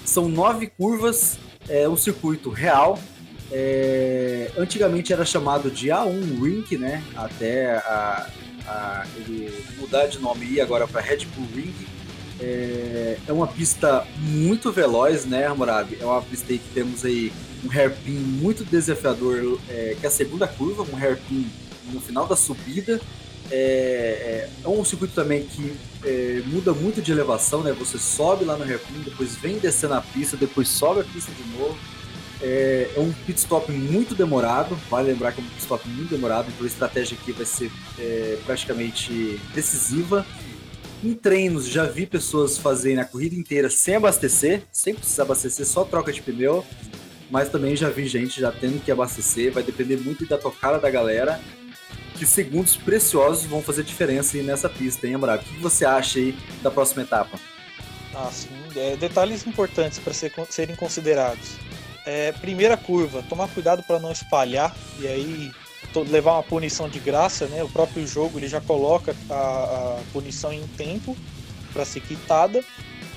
São 0.05 0.29
nove 0.29 0.67
curvas, 0.67 1.39
é 1.67 1.89
um 1.89 1.97
circuito 1.97 2.51
real. 2.51 2.99
É, 3.51 4.53
antigamente 4.59 5.15
era 5.15 5.25
chamado 5.25 5.71
de 5.71 5.89
A1 5.89 6.43
Ring, 6.43 6.77
né? 6.77 7.03
Até 7.17 7.77
a, 7.79 8.31
a, 8.67 9.07
ele 9.17 9.65
mudar 9.79 10.07
de 10.09 10.19
nome 10.19 10.45
e 10.45 10.61
agora 10.61 10.87
para 10.87 11.01
Red 11.01 11.25
Bull 11.35 11.49
Ring 11.55 11.96
é, 12.41 13.19
é 13.27 13.33
uma 13.33 13.47
pista 13.47 14.07
muito 14.19 14.71
veloz, 14.71 15.25
né, 15.25 15.47
Hammurabi? 15.47 15.99
É 16.01 16.05
uma 16.05 16.23
pista 16.23 16.53
aí 16.53 16.59
que 16.59 16.69
temos 16.75 17.05
aí 17.05 17.33
um 17.65 17.71
hairpin 17.71 18.13
muito 18.13 18.65
desafiador, 18.65 19.59
é, 19.69 19.97
que 19.99 20.05
é 20.05 20.09
a 20.09 20.13
segunda 20.13 20.47
curva, 20.47 20.83
um 20.83 20.97
hairpin 20.97 21.47
no 21.93 22.01
final 22.01 22.27
da 22.27 22.37
subida. 22.37 23.01
É, 23.51 23.57
é, 23.57 24.51
é 24.65 24.69
um 24.69 24.85
circuito 24.85 25.15
também 25.15 25.45
que 25.45 25.75
é, 26.05 26.43
muda 26.47 26.73
muito 26.73 27.01
de 27.01 27.13
elevação, 27.13 27.63
né? 27.63 27.73
Você 27.79 27.99
sobe 27.99 28.45
lá 28.45 28.57
no 28.57 28.65
hairpin, 28.65 29.01
depois 29.05 29.35
vem 29.37 29.59
descendo 29.59 29.95
a 29.95 30.01
pista, 30.01 30.37
depois 30.37 30.69
sobe 30.69 31.01
a 31.01 31.05
pista 31.05 31.33
de 31.33 31.59
novo. 31.59 31.77
É, 32.43 32.91
é, 32.95 33.01
um 33.01 33.13
pit 33.25 33.39
stop 33.39 33.73
muito 33.73 34.15
demorado, 34.15 34.77
vale 34.91 35.11
lembrar 35.11 35.33
que 35.33 35.41
é 35.41 35.45
um 35.45 35.47
pit 35.47 35.61
stop 35.61 35.89
muito 35.89 36.11
demorado, 36.11 36.49
então 36.49 36.65
a 36.65 36.69
estratégia 36.69 37.17
aqui 37.19 37.33
vai 37.33 37.47
ser 37.47 37.71
é, 37.99 38.39
praticamente 38.45 39.41
decisiva. 39.55 40.27
Em 41.07 41.15
treinos, 41.15 41.69
já 41.69 41.85
vi 41.85 42.05
pessoas 42.05 42.59
fazerem 42.59 42.99
a 42.99 43.05
corrida 43.05 43.37
inteira 43.37 43.71
sem 43.71 43.95
abastecer, 43.95 44.65
sem 44.73 44.93
precisar 44.93 45.23
abastecer, 45.23 45.65
só 45.65 45.85
troca 45.85 46.13
de 46.13 46.21
pneu. 46.21 46.67
Mas 47.31 47.49
também 47.49 47.77
já 47.77 47.89
vi 47.89 48.09
gente 48.09 48.41
já 48.41 48.51
tendo 48.51 48.83
que 48.85 48.91
abastecer, 48.91 49.53
vai 49.53 49.63
depender 49.63 49.99
muito 49.99 50.27
da 50.27 50.37
tocada 50.37 50.81
da 50.81 50.91
galera. 50.91 51.41
Que 52.17 52.27
segundos 52.27 52.77
preciosos 52.77 53.45
vão 53.45 53.63
fazer 53.63 53.85
diferença 53.85 54.37
nessa 54.39 54.69
pista, 54.69 55.07
hein, 55.07 55.15
Ambrado? 55.15 55.43
O 55.43 55.45
que 55.45 55.61
você 55.61 55.85
acha 55.85 56.19
aí 56.19 56.37
da 56.61 56.73
próxima 56.73 57.05
etapa? 57.05 57.39
Ah, 58.13 58.29
sim. 58.33 58.49
É, 58.75 58.97
detalhes 58.97 59.47
importantes 59.47 60.01
para 60.01 60.13
ser, 60.13 60.33
serem 60.51 60.75
considerados. 60.75 61.53
É, 62.05 62.33
primeira 62.33 62.77
curva, 62.77 63.23
tomar 63.29 63.47
cuidado 63.47 63.81
para 63.85 64.01
não 64.01 64.11
espalhar 64.11 64.75
e 64.99 65.07
aí 65.07 65.53
levar 66.03 66.33
uma 66.33 66.43
punição 66.43 66.89
de 66.89 66.99
graça, 66.99 67.47
né? 67.47 67.63
O 67.63 67.69
próprio 67.69 68.07
jogo 68.07 68.39
ele 68.39 68.49
já 68.49 68.61
coloca 68.61 69.15
a, 69.31 69.35
a 69.35 70.01
punição 70.13 70.53
em 70.53 70.67
tempo 70.77 71.17
para 71.73 71.85
ser 71.85 72.01
quitada. 72.01 72.65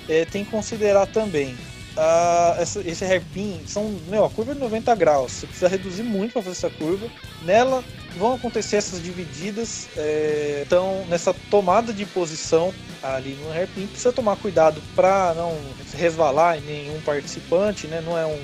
É, 0.08 0.26
tem 0.26 0.44
que 0.44 0.52
considerar 0.52 1.06
também 1.08 1.56
a, 2.00 2.56
essa, 2.58 2.80
esse 2.88 3.04
hairpin 3.04 3.62
são 3.66 3.90
meu, 4.08 4.24
a 4.24 4.30
curva 4.30 4.52
é 4.52 4.54
de 4.54 4.62
90 4.62 4.96
graus. 4.96 5.34
Você 5.34 5.48
precisa 5.48 5.68
reduzir 5.68 6.04
muito 6.04 6.34
para 6.34 6.42
fazer 6.42 6.56
essa 6.56 6.70
curva. 6.70 7.08
Nela 7.42 7.84
vão 8.18 8.36
acontecer 8.36 8.78
essas 8.78 9.02
divididas. 9.04 9.90
É, 9.98 10.64
então 10.66 11.06
nessa 11.10 11.34
tomada 11.52 11.92
de 11.94 12.06
posição 12.06 12.74
ali 13.04 13.38
no 13.44 13.52
hairpin 13.52 13.88
precisa 13.88 14.14
tomar 14.14 14.38
cuidado 14.38 14.82
para 14.96 15.34
não 15.34 15.58
resvalar 15.94 16.58
em 16.58 16.62
nenhum 16.62 17.02
participante, 17.02 17.88
né? 17.88 18.02
Não 18.02 18.18
é 18.18 18.26
um, 18.26 18.42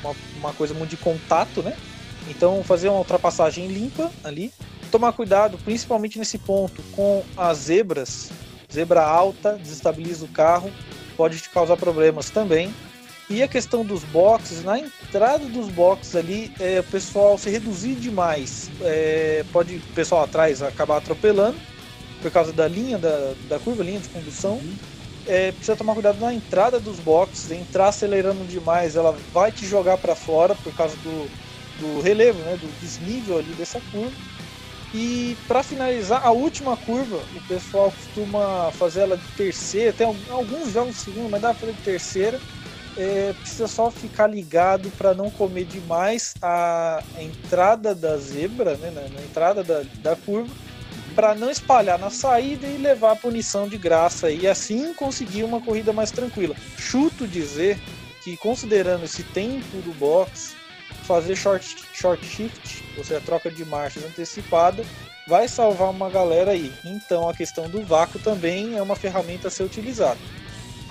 uma, 0.00 0.14
uma 0.36 0.52
coisa 0.52 0.72
muito 0.72 0.90
de 0.90 0.96
contato, 0.96 1.62
né? 1.62 1.76
Então, 2.28 2.62
fazer 2.62 2.88
uma 2.88 2.98
ultrapassagem 2.98 3.66
limpa 3.66 4.10
ali. 4.22 4.52
Tomar 4.90 5.12
cuidado, 5.12 5.58
principalmente 5.58 6.18
nesse 6.18 6.38
ponto, 6.38 6.82
com 6.92 7.24
as 7.36 7.58
zebras. 7.58 8.30
Zebra 8.72 9.02
alta 9.02 9.54
desestabiliza 9.54 10.24
o 10.24 10.28
carro, 10.28 10.70
pode 11.16 11.38
te 11.38 11.48
causar 11.50 11.76
problemas 11.76 12.30
também. 12.30 12.72
E 13.30 13.42
a 13.42 13.48
questão 13.48 13.84
dos 13.84 14.04
boxes, 14.04 14.62
na 14.62 14.78
entrada 14.78 15.46
dos 15.46 15.68
boxes 15.68 16.14
ali, 16.16 16.52
é, 16.60 16.80
o 16.80 16.84
pessoal 16.84 17.38
se 17.38 17.48
reduzir 17.48 17.94
demais, 17.94 18.70
é, 18.82 19.44
pode 19.52 19.76
o 19.76 19.94
pessoal 19.94 20.24
atrás 20.24 20.62
acabar 20.62 20.98
atropelando 20.98 21.56
por 22.20 22.30
causa 22.30 22.52
da 22.52 22.68
linha 22.68 22.98
da, 22.98 23.32
da 23.48 23.58
curva, 23.58 23.82
linha 23.82 24.00
de 24.00 24.08
condução. 24.08 24.52
Uhum. 24.52 24.74
É, 25.26 25.52
precisa 25.52 25.76
tomar 25.76 25.94
cuidado 25.94 26.18
na 26.20 26.34
entrada 26.34 26.80
dos 26.80 26.98
boxes, 26.98 27.50
entrar 27.52 27.88
acelerando 27.88 28.44
demais, 28.44 28.96
ela 28.96 29.16
vai 29.32 29.52
te 29.52 29.64
jogar 29.64 29.96
para 29.96 30.16
fora 30.16 30.54
por 30.56 30.74
causa 30.74 30.96
do, 30.96 31.30
do 31.82 32.00
relevo, 32.00 32.38
né, 32.40 32.56
do 32.56 32.80
desnível 32.80 33.38
ali 33.38 33.52
dessa 33.54 33.80
curva. 33.90 34.12
E 34.94 35.36
para 35.48 35.62
finalizar, 35.62 36.24
a 36.24 36.30
última 36.30 36.76
curva, 36.76 37.16
o 37.34 37.40
pessoal 37.48 37.90
costuma 37.90 38.70
fazer 38.72 39.00
ela 39.00 39.16
de 39.16 39.26
terceira, 39.36 39.92
tem 39.92 40.06
alguns 40.06 40.72
jogos 40.72 40.96
de 40.96 41.00
segunda, 41.00 41.28
mas 41.30 41.42
dá 41.42 41.48
para 41.48 41.60
fazer 41.60 41.72
de 41.72 41.82
terceira. 41.82 42.40
É, 42.94 43.32
precisa 43.40 43.66
só 43.66 43.90
ficar 43.90 44.26
ligado 44.26 44.90
para 44.98 45.14
não 45.14 45.30
comer 45.30 45.64
demais 45.64 46.34
a 46.42 47.02
entrada 47.18 47.94
da 47.94 48.18
zebra, 48.18 48.76
né, 48.76 48.90
na, 48.90 49.00
na 49.08 49.22
entrada 49.22 49.64
da, 49.64 49.82
da 50.02 50.14
curva, 50.14 50.54
para 51.14 51.34
não 51.34 51.50
espalhar 51.50 51.98
na 51.98 52.10
saída 52.10 52.66
e 52.66 52.76
levar 52.76 53.12
a 53.12 53.16
punição 53.16 53.66
de 53.66 53.78
graça 53.78 54.30
e 54.30 54.46
assim 54.46 54.92
conseguir 54.92 55.42
uma 55.42 55.60
corrida 55.60 55.90
mais 55.90 56.10
tranquila. 56.10 56.54
Chuto 56.76 57.26
dizer 57.26 57.78
que 58.22 58.36
considerando 58.36 59.04
esse 59.04 59.22
tempo 59.22 59.78
do 59.78 59.92
box, 59.94 60.54
fazer 61.02 61.36
short, 61.36 61.76
short 61.92 62.24
shift, 62.24 62.84
ou 62.96 63.04
seja, 63.04 63.20
troca 63.20 63.50
de 63.50 63.64
marchas 63.64 64.04
antecipada, 64.04 64.84
vai 65.26 65.48
salvar 65.48 65.90
uma 65.90 66.10
galera 66.10 66.52
aí. 66.52 66.72
Então 66.84 67.28
a 67.28 67.34
questão 67.34 67.68
do 67.68 67.84
vácuo 67.84 68.18
também 68.18 68.76
é 68.76 68.82
uma 68.82 68.96
ferramenta 68.96 69.48
a 69.48 69.50
ser 69.50 69.64
utilizada. 69.64 70.18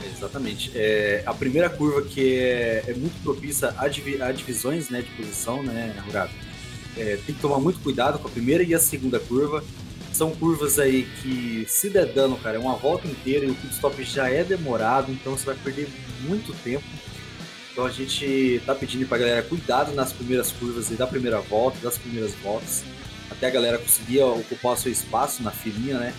Exatamente. 0.06 0.71
É, 0.74 1.24
a 1.26 1.34
primeira 1.34 1.69
curva 1.69 2.02
que 2.02 2.39
é, 2.39 2.84
é 2.88 2.93
muito 2.93 3.21
propícia 3.24 3.74
a, 3.78 3.88
divi 3.88 4.21
a, 4.21 4.32
divisões 4.32 4.89
né, 4.89 5.02
de 5.02 5.12
posição, 5.12 5.62
né, 5.62 5.95
Rurato? 6.06 6.34
É, 6.97 7.17
tem 7.26 7.36
que 7.36 7.41
tomar 7.41 7.60
muito 7.60 7.80
cuidado 7.80 8.19
com 8.19 8.28
a 8.28 8.32
primeira 8.32 8.63
e 8.63 8.74
a 8.74 8.80
segunda 8.80 9.19
curva. 9.19 9.63
São 10.12 10.32
curvas 10.32 10.78
aí 10.78 11.08
que, 11.21 11.65
se 11.69 11.89
der 11.89 12.08
dano, 12.08 12.38
cara, 12.38 12.58
é 12.58 12.60
uma 12.60 12.76
volta 12.76 13.08
inteira 13.08 13.45
e 13.45 13.52
o 13.52 13.56
pit 13.56 13.74
stop 13.74 14.04
já 14.04 14.30
é 14.30 14.43
demorado, 14.43 15.12
então 15.12 15.38
você 15.38 15.45
vai 15.45 15.56
perder 15.56 15.88
muito 16.21 16.54
tempo. 16.63 16.84
Então 17.81 17.89
a 17.89 17.93
gente 17.93 18.61
tá 18.63 18.75
pedindo 18.75 19.07
pra 19.07 19.17
galera 19.17 19.41
cuidado 19.41 19.91
nas 19.93 20.13
primeiras 20.13 20.51
curvas 20.51 20.91
e 20.91 20.93
da 20.93 21.07
primeira 21.07 21.41
volta, 21.41 21.79
das 21.79 21.97
primeiras 21.97 22.31
voltas, 22.35 22.83
até 23.27 23.47
a 23.47 23.49
galera 23.49 23.79
conseguir 23.79 24.21
ocupar 24.21 24.73
o 24.73 24.77
seu 24.77 24.91
espaço 24.91 25.41
na 25.41 25.49
filinha, 25.49 25.97
né? 25.97 26.13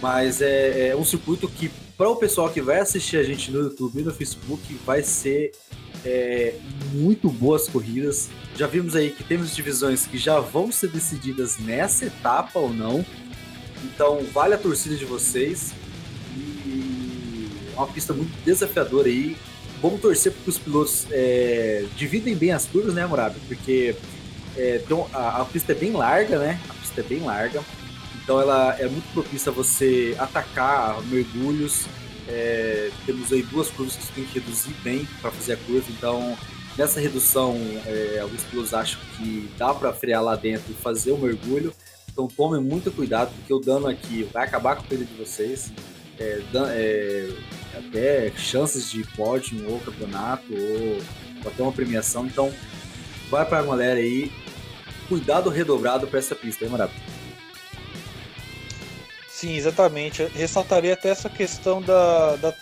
Mas 0.00 0.40
é, 0.40 0.90
é 0.90 0.96
um 0.96 1.04
circuito 1.04 1.48
que, 1.48 1.72
para 1.98 2.08
o 2.08 2.14
pessoal 2.14 2.48
que 2.50 2.60
vai 2.60 2.78
assistir 2.78 3.16
a 3.16 3.24
gente 3.24 3.50
no 3.50 3.62
YouTube 3.62 4.00
e 4.00 4.04
no 4.04 4.14
Facebook, 4.14 4.62
vai 4.86 5.02
ser 5.02 5.50
é, 6.04 6.54
muito 6.92 7.28
boas 7.28 7.66
corridas. 7.66 8.28
Já 8.54 8.68
vimos 8.68 8.94
aí 8.94 9.10
que 9.10 9.24
temos 9.24 9.52
divisões 9.52 10.06
que 10.06 10.18
já 10.18 10.38
vão 10.38 10.70
ser 10.70 10.90
decididas 10.90 11.58
nessa 11.58 12.04
etapa 12.04 12.60
ou 12.60 12.72
não. 12.72 13.04
Então 13.82 14.24
vale 14.32 14.54
a 14.54 14.58
torcida 14.58 14.94
de 14.94 15.04
vocês. 15.04 15.72
E 16.36 17.48
é 17.74 17.76
uma 17.76 17.88
pista 17.88 18.12
muito 18.12 18.30
desafiadora 18.44 19.08
aí. 19.08 19.36
Vamos 19.80 20.00
torcer 20.00 20.32
para 20.32 20.42
que 20.42 20.50
os 20.50 20.58
pilotos 20.58 21.06
é, 21.10 21.86
dividem 21.96 22.36
bem 22.36 22.52
as 22.52 22.66
curvas, 22.66 22.92
né, 22.92 23.06
Murabi? 23.06 23.40
Porque 23.48 23.96
é, 24.56 24.82
a, 25.12 25.40
a, 25.40 25.44
pista 25.44 25.72
é 25.72 25.74
bem 25.74 25.92
larga, 25.92 26.38
né? 26.38 26.60
A 26.68 26.74
pista 26.74 27.00
é 27.00 27.04
bem 27.04 27.20
larga. 27.20 27.62
Então 28.22 28.40
ela 28.40 28.76
é 28.78 28.86
muito 28.86 29.10
propícia 29.14 29.50
a 29.50 29.54
você 29.54 30.14
atacar 30.18 31.00
mergulhos. 31.06 31.86
É, 32.28 32.90
temos 33.06 33.32
aí 33.32 33.42
duas 33.42 33.68
curvas 33.70 33.96
que 33.96 34.04
você 34.04 34.12
tem 34.12 34.24
que 34.24 34.38
reduzir 34.38 34.74
bem 34.84 35.08
para 35.20 35.30
fazer 35.30 35.54
a 35.54 35.56
curva. 35.56 35.86
Então, 35.90 36.36
nessa 36.76 37.00
redução, 37.00 37.56
é, 37.86 38.18
alguns 38.20 38.42
pilotos 38.44 38.74
acham 38.74 39.00
que 39.16 39.50
dá 39.56 39.72
para 39.72 39.92
frear 39.94 40.22
lá 40.22 40.36
dentro 40.36 40.70
e 40.70 40.74
fazer 40.74 41.12
o 41.12 41.18
mergulho. 41.18 41.72
Então 42.12 42.28
tomem 42.28 42.60
muito 42.60 42.90
cuidado, 42.90 43.32
porque 43.34 43.54
o 43.54 43.60
dano 43.60 43.86
aqui 43.86 44.28
vai 44.32 44.44
acabar 44.44 44.76
com 44.76 44.82
a 44.82 44.84
corrida 44.84 45.06
de 45.06 45.14
vocês. 45.14 45.72
É, 46.18 46.42
é, 46.68 47.30
até 47.76 48.30
chances 48.36 48.90
de 48.90 49.04
pódio 49.16 49.70
ou 49.70 49.80
campeonato 49.80 50.52
ou, 50.52 51.00
até 51.46 51.62
uma 51.62 51.72
premiação. 51.72 52.26
Então, 52.26 52.52
vai 53.30 53.44
para 53.44 53.58
a 53.58 53.62
galera 53.62 53.98
aí. 53.98 54.30
Cuidado 55.08 55.50
redobrado 55.50 56.06
para 56.06 56.18
essa 56.18 56.34
pista, 56.34 56.64
hein, 56.64 56.70
Maravilha? 56.70 57.02
Sim, 59.28 59.56
exatamente. 59.56 60.22
Eu 60.22 60.28
ressaltaria 60.28 60.92
até 60.92 61.08
essa 61.08 61.28
questão 61.28 61.80
da, 61.80 62.36
da 62.36 62.54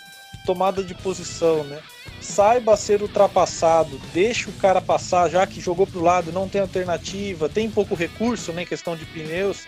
tomada 0.45 0.83
de 0.83 0.95
posição, 0.95 1.63
né? 1.65 1.79
Saiba 2.21 2.75
ser 2.75 3.01
ultrapassado, 3.01 3.99
deixe 4.13 4.49
o 4.49 4.53
cara 4.53 4.81
passar, 4.81 5.29
já 5.29 5.45
que 5.45 5.61
jogou 5.61 5.85
para 5.85 5.99
o 5.99 6.03
lado, 6.03 6.31
não 6.31 6.49
tem 6.49 6.61
alternativa, 6.61 7.47
tem 7.47 7.69
pouco 7.69 7.95
recurso, 7.95 8.51
né? 8.51 8.65
Questão 8.65 8.95
de 8.95 9.05
pneus, 9.05 9.65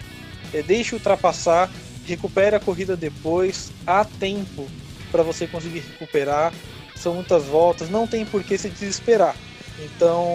é, 0.53 0.61
deixe 0.61 0.95
ultrapassar, 0.95 1.69
recupere 2.05 2.55
a 2.55 2.59
corrida 2.59 2.95
depois, 2.97 3.71
há 3.85 4.03
tempo 4.03 4.67
para 5.11 5.23
você 5.23 5.47
conseguir 5.47 5.79
recuperar. 5.79 6.53
São 6.95 7.15
muitas 7.15 7.45
voltas, 7.45 7.89
não 7.89 8.05
tem 8.05 8.25
por 8.25 8.43
que 8.43 8.57
se 8.57 8.69
desesperar. 8.69 9.35
Então, 9.79 10.25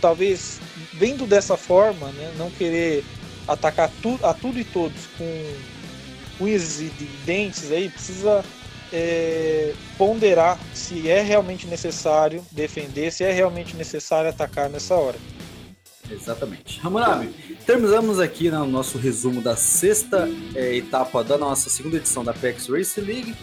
talvez 0.00 0.60
vendo 0.92 1.26
dessa 1.26 1.56
forma, 1.56 2.08
né, 2.08 2.32
não 2.36 2.50
querer 2.50 3.04
atacar 3.46 3.90
tu, 4.02 4.18
a 4.22 4.34
tudo 4.34 4.58
e 4.58 4.64
todos 4.64 5.06
com 5.16 6.44
unhas 6.44 6.80
e 6.80 6.90
dentes 7.24 7.72
aí, 7.72 7.88
precisa 7.88 8.44
é, 8.92 9.72
ponderar 9.96 10.58
se 10.74 11.08
é 11.08 11.22
realmente 11.22 11.66
necessário 11.66 12.44
defender, 12.52 13.10
se 13.10 13.24
é 13.24 13.32
realmente 13.32 13.76
necessário 13.76 14.30
atacar 14.30 14.68
nessa 14.68 14.94
hora. 14.94 15.16
Exatamente. 16.10 16.80
Hammurabi, 16.82 17.28
terminamos 17.66 18.18
aqui 18.18 18.50
no 18.50 18.66
nosso 18.66 18.96
resumo 18.96 19.42
da 19.42 19.56
sexta 19.56 20.28
é, 20.54 20.76
etapa 20.76 21.22
da 21.22 21.36
nossa 21.36 21.68
segunda 21.68 21.96
edição 21.96 22.24
da 22.24 22.32
PEX 22.32 22.68
Race 22.68 22.98
League. 23.00 23.34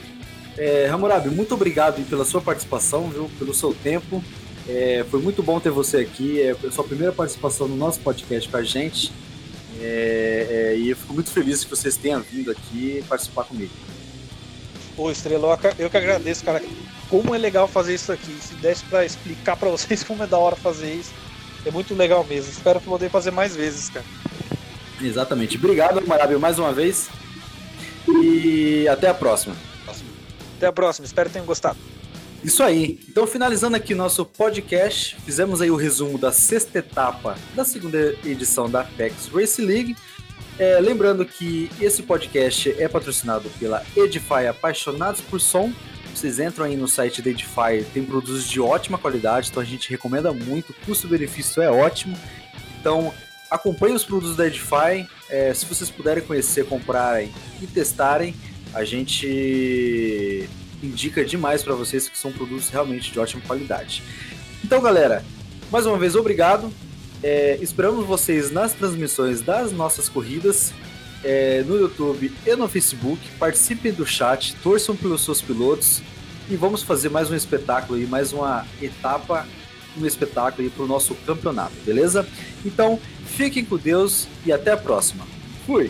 É, 0.57 0.87
Hammurabi, 0.87 1.29
muito 1.29 1.53
obrigado 1.53 2.03
pela 2.09 2.23
sua 2.23 2.41
participação, 2.41 3.09
viu, 3.09 3.29
pelo 3.37 3.53
seu 3.53 3.73
tempo. 3.73 4.23
É, 4.67 5.05
foi 5.11 5.21
muito 5.21 5.43
bom 5.43 5.59
ter 5.59 5.69
você 5.69 5.97
aqui, 5.97 6.41
é 6.41 6.51
a 6.51 6.71
sua 6.71 6.83
primeira 6.83 7.11
participação 7.11 7.67
no 7.67 7.75
nosso 7.75 7.99
podcast 7.99 8.49
com 8.49 8.57
a 8.57 8.63
gente. 8.63 9.11
É, 9.79 10.47
é, 10.49 10.77
e 10.77 10.89
eu 10.89 10.95
fico 10.95 11.13
muito 11.13 11.29
feliz 11.29 11.63
que 11.63 11.69
vocês 11.69 11.97
tenham 11.97 12.21
vindo 12.21 12.49
aqui 12.49 13.03
participar 13.07 13.43
comigo. 13.43 13.71
Pô, 14.95 15.11
Estreloca, 15.11 15.75
eu 15.77 15.89
que 15.89 15.97
agradeço, 15.97 16.43
cara. 16.43 16.63
Como 17.09 17.35
é 17.35 17.37
legal 17.37 17.67
fazer 17.67 17.93
isso 17.93 18.11
aqui. 18.11 18.33
Se 18.39 18.55
desse 18.55 18.83
para 18.85 19.05
explicar 19.05 19.57
para 19.57 19.69
vocês 19.71 20.03
como 20.03 20.23
é 20.23 20.27
da 20.27 20.37
hora 20.37 20.55
fazer 20.55 20.93
isso, 20.93 21.11
é 21.65 21.71
muito 21.71 21.93
legal 21.93 22.23
mesmo. 22.23 22.49
Espero 22.49 22.79
poder 22.79 23.09
fazer 23.09 23.31
mais 23.31 23.55
vezes, 23.55 23.89
cara. 23.89 24.05
Exatamente. 25.01 25.57
Obrigado, 25.57 26.05
Maravilha, 26.07 26.39
mais 26.39 26.57
uma 26.57 26.71
vez. 26.71 27.09
E 28.07 28.87
até 28.87 29.09
a 29.09 29.13
próxima. 29.13 29.55
Até 30.57 30.67
a 30.67 30.71
próxima. 30.71 31.05
Espero 31.05 31.29
que 31.29 31.33
tenham 31.33 31.45
gostado. 31.45 31.77
Isso 32.43 32.61
aí. 32.61 32.99
Então, 33.09 33.25
finalizando 33.25 33.75
aqui 33.75 33.95
nosso 33.95 34.23
podcast, 34.23 35.15
fizemos 35.25 35.61
aí 35.61 35.71
o 35.71 35.75
resumo 35.75 36.17
da 36.17 36.31
sexta 36.31 36.77
etapa 36.77 37.35
da 37.55 37.65
segunda 37.65 38.15
edição 38.23 38.69
da 38.69 38.81
Apex 38.81 39.27
Race 39.33 39.61
League. 39.61 39.95
É, 40.57 40.79
lembrando 40.79 41.25
que 41.25 41.69
esse 41.81 42.03
podcast 42.03 42.73
é 42.79 42.87
patrocinado 42.87 43.49
pela 43.59 43.83
Edify 43.95 44.47
Apaixonados 44.47 45.21
por 45.21 45.41
Som. 45.41 45.73
Vocês 46.13 46.39
entram 46.39 46.65
aí 46.65 46.77
no 46.77 46.87
site 46.87 47.21
da 47.21 47.29
Edify, 47.29 47.83
tem 47.93 48.05
produtos 48.05 48.47
de 48.47 48.61
ótima 48.61 48.97
qualidade, 48.97 49.49
então 49.49 49.61
a 49.61 49.65
gente 49.65 49.89
recomenda 49.89 50.31
muito, 50.31 50.73
custo-benefício 50.85 51.61
é 51.61 51.69
ótimo. 51.69 52.17
Então 52.79 53.13
acompanhem 53.51 53.95
os 53.95 54.05
produtos 54.05 54.37
da 54.37 54.47
Edify, 54.47 55.05
é, 55.29 55.53
se 55.53 55.65
vocês 55.65 55.89
puderem 55.89 56.23
conhecer, 56.23 56.65
comprarem 56.65 57.33
e 57.61 57.67
testarem, 57.67 58.33
a 58.75 58.83
gente 58.83 60.47
indica 60.83 61.23
demais 61.23 61.63
para 61.63 61.73
vocês 61.73 62.09
que 62.09 62.17
são 62.17 62.31
produtos 62.31 62.69
realmente 62.69 63.11
de 63.11 63.17
ótima 63.17 63.41
qualidade. 63.47 64.03
Então, 64.63 64.81
galera, 64.81 65.23
mais 65.71 65.85
uma 65.85 65.97
vez 65.97 66.15
obrigado. 66.15 66.71
É, 67.23 67.57
esperamos 67.61 68.05
vocês 68.05 68.51
nas 68.51 68.73
transmissões 68.73 69.41
das 69.41 69.71
nossas 69.71 70.09
corridas 70.09 70.73
é, 71.23 71.63
no 71.63 71.77
YouTube 71.77 72.31
e 72.45 72.55
no 72.55 72.67
Facebook. 72.67 73.19
Participem 73.39 73.93
do 73.93 74.05
chat, 74.05 74.53
torçam 74.61 74.95
pelos 74.95 75.23
seus 75.23 75.41
pilotos 75.41 76.01
e 76.49 76.55
vamos 76.55 76.83
fazer 76.83 77.09
mais 77.09 77.31
um 77.31 77.35
espetáculo 77.35 77.97
aí, 77.97 78.05
mais 78.05 78.33
uma 78.33 78.65
etapa, 78.81 79.47
um 79.97 80.05
espetáculo 80.05 80.69
para 80.69 80.83
o 80.83 80.87
nosso 80.87 81.15
campeonato, 81.25 81.73
beleza? 81.85 82.27
Então, 82.63 82.99
fiquem 83.25 83.63
com 83.63 83.77
Deus 83.77 84.27
e 84.45 84.51
até 84.51 84.71
a 84.71 84.77
próxima. 84.77 85.25
Fui! 85.65 85.89